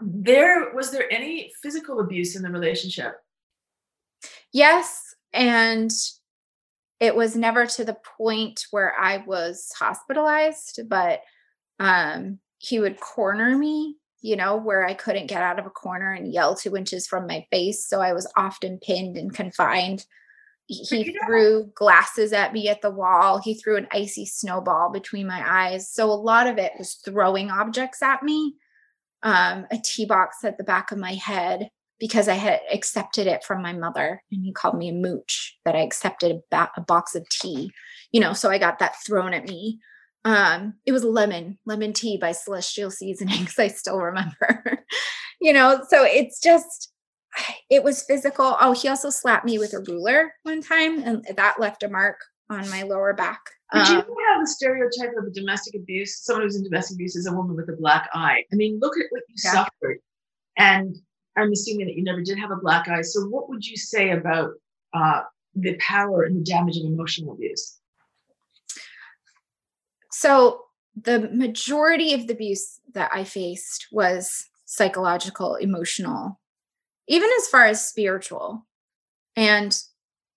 [0.00, 3.16] there was there any physical abuse in the relationship?
[4.52, 5.14] Yes.
[5.32, 5.92] And
[6.98, 11.22] it was never to the point where I was hospitalized, but
[11.78, 16.12] um, he would corner me, you know, where I couldn't get out of a corner
[16.12, 17.86] and yell two inches from my face.
[17.86, 20.04] So I was often pinned and confined.
[20.66, 23.40] He threw glasses at me at the wall.
[23.40, 25.90] He threw an icy snowball between my eyes.
[25.90, 28.54] So a lot of it was throwing objects at me.
[29.22, 33.44] Um, a tea box at the back of my head because I had accepted it
[33.44, 36.80] from my mother and he called me a mooch that I accepted a, ba- a
[36.80, 37.70] box of tea,
[38.10, 39.78] you know, so I got that thrown at me.
[40.24, 43.54] Um, it was lemon, lemon tea by Celestial Seasonings.
[43.58, 44.84] I still remember,
[45.40, 46.92] you know, so it's just,
[47.70, 48.56] it was physical.
[48.60, 52.16] Oh, he also slapped me with a ruler one time and that left a mark
[52.50, 53.40] on my lower back.
[53.72, 56.96] But you Um, know how the stereotype of a domestic abuse, someone who's in domestic
[56.96, 58.44] abuse is a woman with a black eye.
[58.52, 59.52] I mean, look at what you Yeah.
[59.64, 60.00] suffered.
[60.58, 60.96] And
[61.36, 63.02] I'm assuming that you never did have a black eye.
[63.02, 64.50] So what would you say about
[64.92, 65.22] uh,
[65.54, 67.79] the power and the damage of emotional abuse?
[70.10, 70.62] So
[71.00, 76.40] the majority of the abuse that I faced was psychological, emotional,
[77.08, 78.66] even as far as spiritual
[79.36, 79.78] and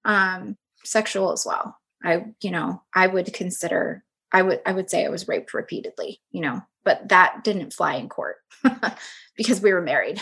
[0.05, 1.77] um sexual as well.
[2.03, 6.21] I, you know, I would consider I would I would say I was raped repeatedly,
[6.31, 8.37] you know, but that didn't fly in court
[9.37, 10.21] because we were married.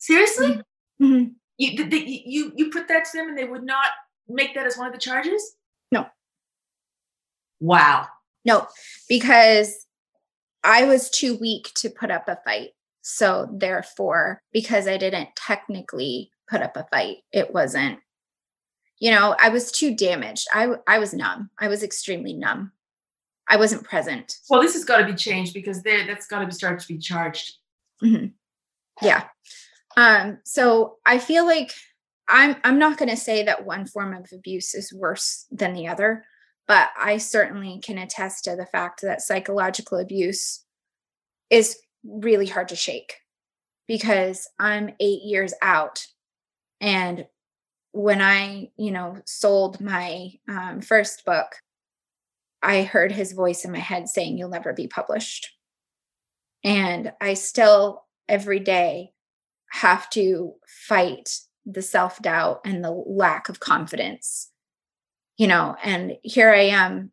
[0.00, 0.60] Seriously?
[1.00, 1.34] Mhm.
[1.58, 3.88] You, did they, you you put that to them and they would not
[4.28, 5.56] make that as one of the charges?
[5.92, 6.06] No.
[7.60, 8.08] Wow.
[8.44, 8.66] No,
[9.08, 9.86] because
[10.64, 12.70] I was too weak to put up a fight.
[13.02, 17.98] So therefore, because I didn't technically put up a fight, it wasn't,
[18.98, 20.46] you know, I was too damaged.
[20.52, 21.50] I I was numb.
[21.58, 22.72] I was extremely numb.
[23.48, 24.36] I wasn't present.
[24.48, 26.88] Well, this has got to be changed because there that's got to be started to
[26.88, 27.54] be charged.
[28.02, 28.32] Mhm.
[29.02, 29.24] Yeah.
[29.96, 31.72] Um, so I feel like
[32.28, 35.88] I'm I'm not going to say that one form of abuse is worse than the
[35.88, 36.24] other,
[36.70, 40.64] but I certainly can attest to the fact that psychological abuse
[41.50, 43.14] is really hard to shake
[43.88, 46.06] because I'm 8 years out
[46.80, 47.26] and
[47.90, 51.56] when I, you know, sold my um, first book,
[52.62, 55.50] I heard his voice in my head saying, You'll never be published.
[56.62, 59.10] And I still, every day,
[59.72, 60.54] have to
[60.86, 61.30] fight
[61.66, 64.52] the self doubt and the lack of confidence,
[65.40, 65.74] you know.
[65.82, 67.10] And here I am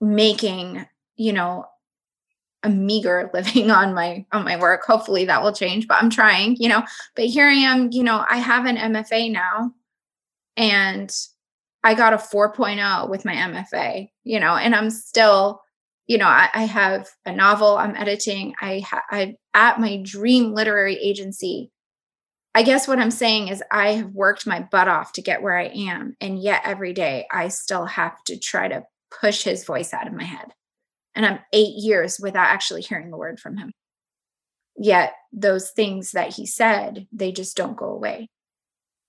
[0.00, 0.86] making,
[1.16, 1.66] you know,
[2.62, 6.56] a meager living on my on my work hopefully that will change but i'm trying
[6.58, 6.82] you know
[7.14, 9.70] but here i am you know i have an mfa now
[10.56, 11.14] and
[11.84, 15.60] i got a 4.0 with my mfa you know and i'm still
[16.08, 20.52] you know i, I have a novel i'm editing i ha- i at my dream
[20.52, 21.70] literary agency
[22.54, 25.56] i guess what i'm saying is i have worked my butt off to get where
[25.56, 28.84] i am and yet every day i still have to try to
[29.20, 30.52] push his voice out of my head.
[31.14, 33.72] And i'm eight years without actually hearing a word from him.
[34.76, 38.28] Yet those things that he said they just don't go away.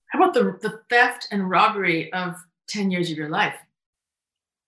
[0.08, 2.36] How about the the theft and robbery of
[2.70, 3.56] 10 years of your life?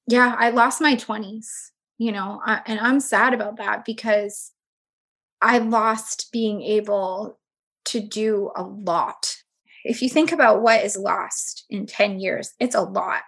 [0.07, 4.51] yeah i lost my 20s you know uh, and i'm sad about that because
[5.41, 7.39] i lost being able
[7.85, 9.35] to do a lot.
[9.83, 13.23] If you think about what is lost in 10 years it's a lot.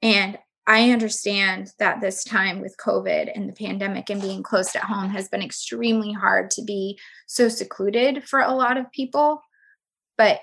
[0.00, 4.84] And i understand that this time with covid and the pandemic and being closed at
[4.84, 6.96] home has been extremely hard to be
[7.26, 9.42] so secluded for a lot of people.
[10.16, 10.40] But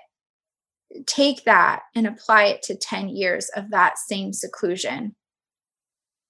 [1.06, 5.16] take that and apply it to 10 years of that same seclusion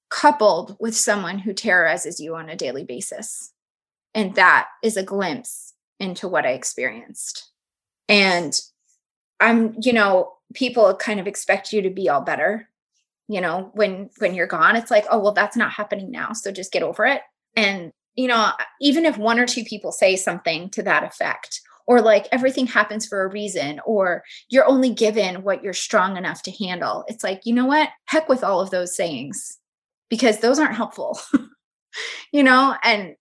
[0.10, 3.54] coupled with someone who terrorizes you on a daily basis.
[4.14, 5.69] And that is a glimpse
[6.00, 7.52] into what I experienced.
[8.08, 8.60] And
[9.40, 12.70] I'm, you know, people kind of expect you to be all better.
[13.28, 16.34] You know, when when you're gone, it's like, oh, well, that's not happening now.
[16.34, 17.22] So just get over it.
[17.56, 22.02] And, you know, even if one or two people say something to that effect, or
[22.02, 26.52] like everything happens for a reason, or you're only given what you're strong enough to
[26.52, 27.90] handle, it's like, you know what?
[28.06, 29.58] Heck with all of those sayings
[30.10, 31.20] because those aren't helpful,
[32.32, 32.76] you know?
[32.84, 33.16] And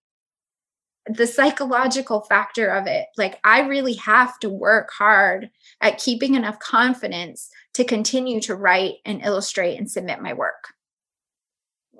[1.09, 5.51] the psychological factor of it, like I really have to work hard
[5.81, 10.75] at keeping enough confidence to continue to write and illustrate and submit my work.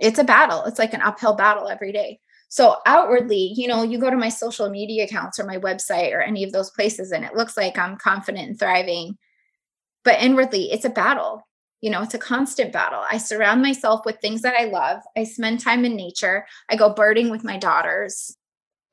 [0.01, 2.21] It's a battle, it's like an uphill battle every day.
[2.49, 6.23] So outwardly, you know, you go to my social media accounts or my website or
[6.23, 9.19] any of those places, and it looks like I'm confident and thriving.
[10.03, 11.43] But inwardly, it's a battle
[11.81, 13.05] you know, it's a constant battle.
[13.09, 15.01] I surround myself with things that I love.
[15.17, 16.45] I spend time in nature.
[16.69, 18.37] I go birding with my daughters.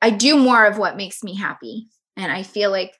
[0.02, 1.88] I do more of what makes me happy.
[2.16, 2.94] And I feel like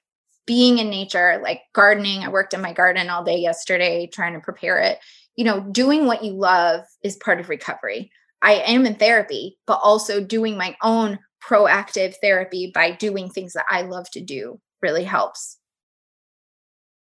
[0.45, 4.39] being in nature, like gardening, I worked in my garden all day yesterday trying to
[4.39, 4.99] prepare it.
[5.35, 8.11] You know, doing what you love is part of recovery.
[8.41, 13.65] I am in therapy, but also doing my own proactive therapy by doing things that
[13.69, 15.57] I love to do really helps.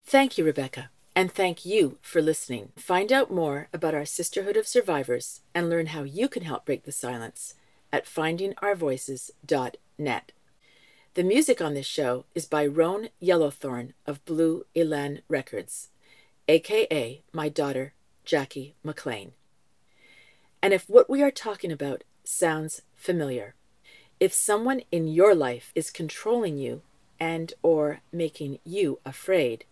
[0.05, 0.89] Thank you, Rebekah.
[1.15, 2.71] And thank you for listening.
[2.77, 6.83] Find out more about our Sisterhood of Survivors and learn how you can help break
[6.83, 7.55] the silence
[7.91, 10.31] at findingourvoices.net.
[11.13, 15.89] The music on this show is by Roan Yellowthorn of Blue Elan Records,
[16.47, 19.33] aka my daughter, Jackie McLean.
[20.61, 23.55] And if what we are talking about sounds familiar,
[24.19, 26.81] if someone in your life is controlling you
[27.19, 29.65] and or making you afraid,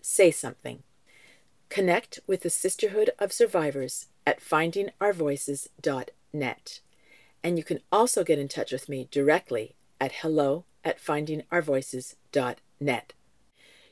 [0.00, 0.82] say something.
[1.70, 6.80] Connect with the Sisterhood of Survivors at findingourvoices.net.
[7.44, 13.12] And you can also get in touch with me directly at hello at findingourvoices.net.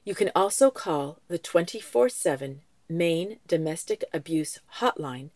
[0.04, 5.30] You can also call the 24 7 Maine Domestic Abuse Hotline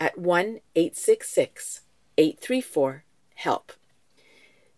[0.00, 1.82] at 1 866
[2.18, 3.04] 834
[3.36, 3.72] HELP.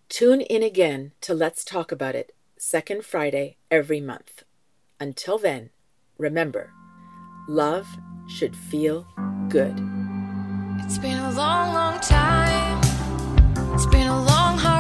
[0.09, 4.45] Tune in again to Let's Talk About It, second Friday every month.
[4.99, 5.71] Until then,
[6.17, 6.71] remember
[7.49, 7.87] love
[8.29, 9.07] should feel
[9.49, 9.75] good.
[10.81, 12.48] It's been a long, long time.
[13.79, 14.78] It's been a long, hard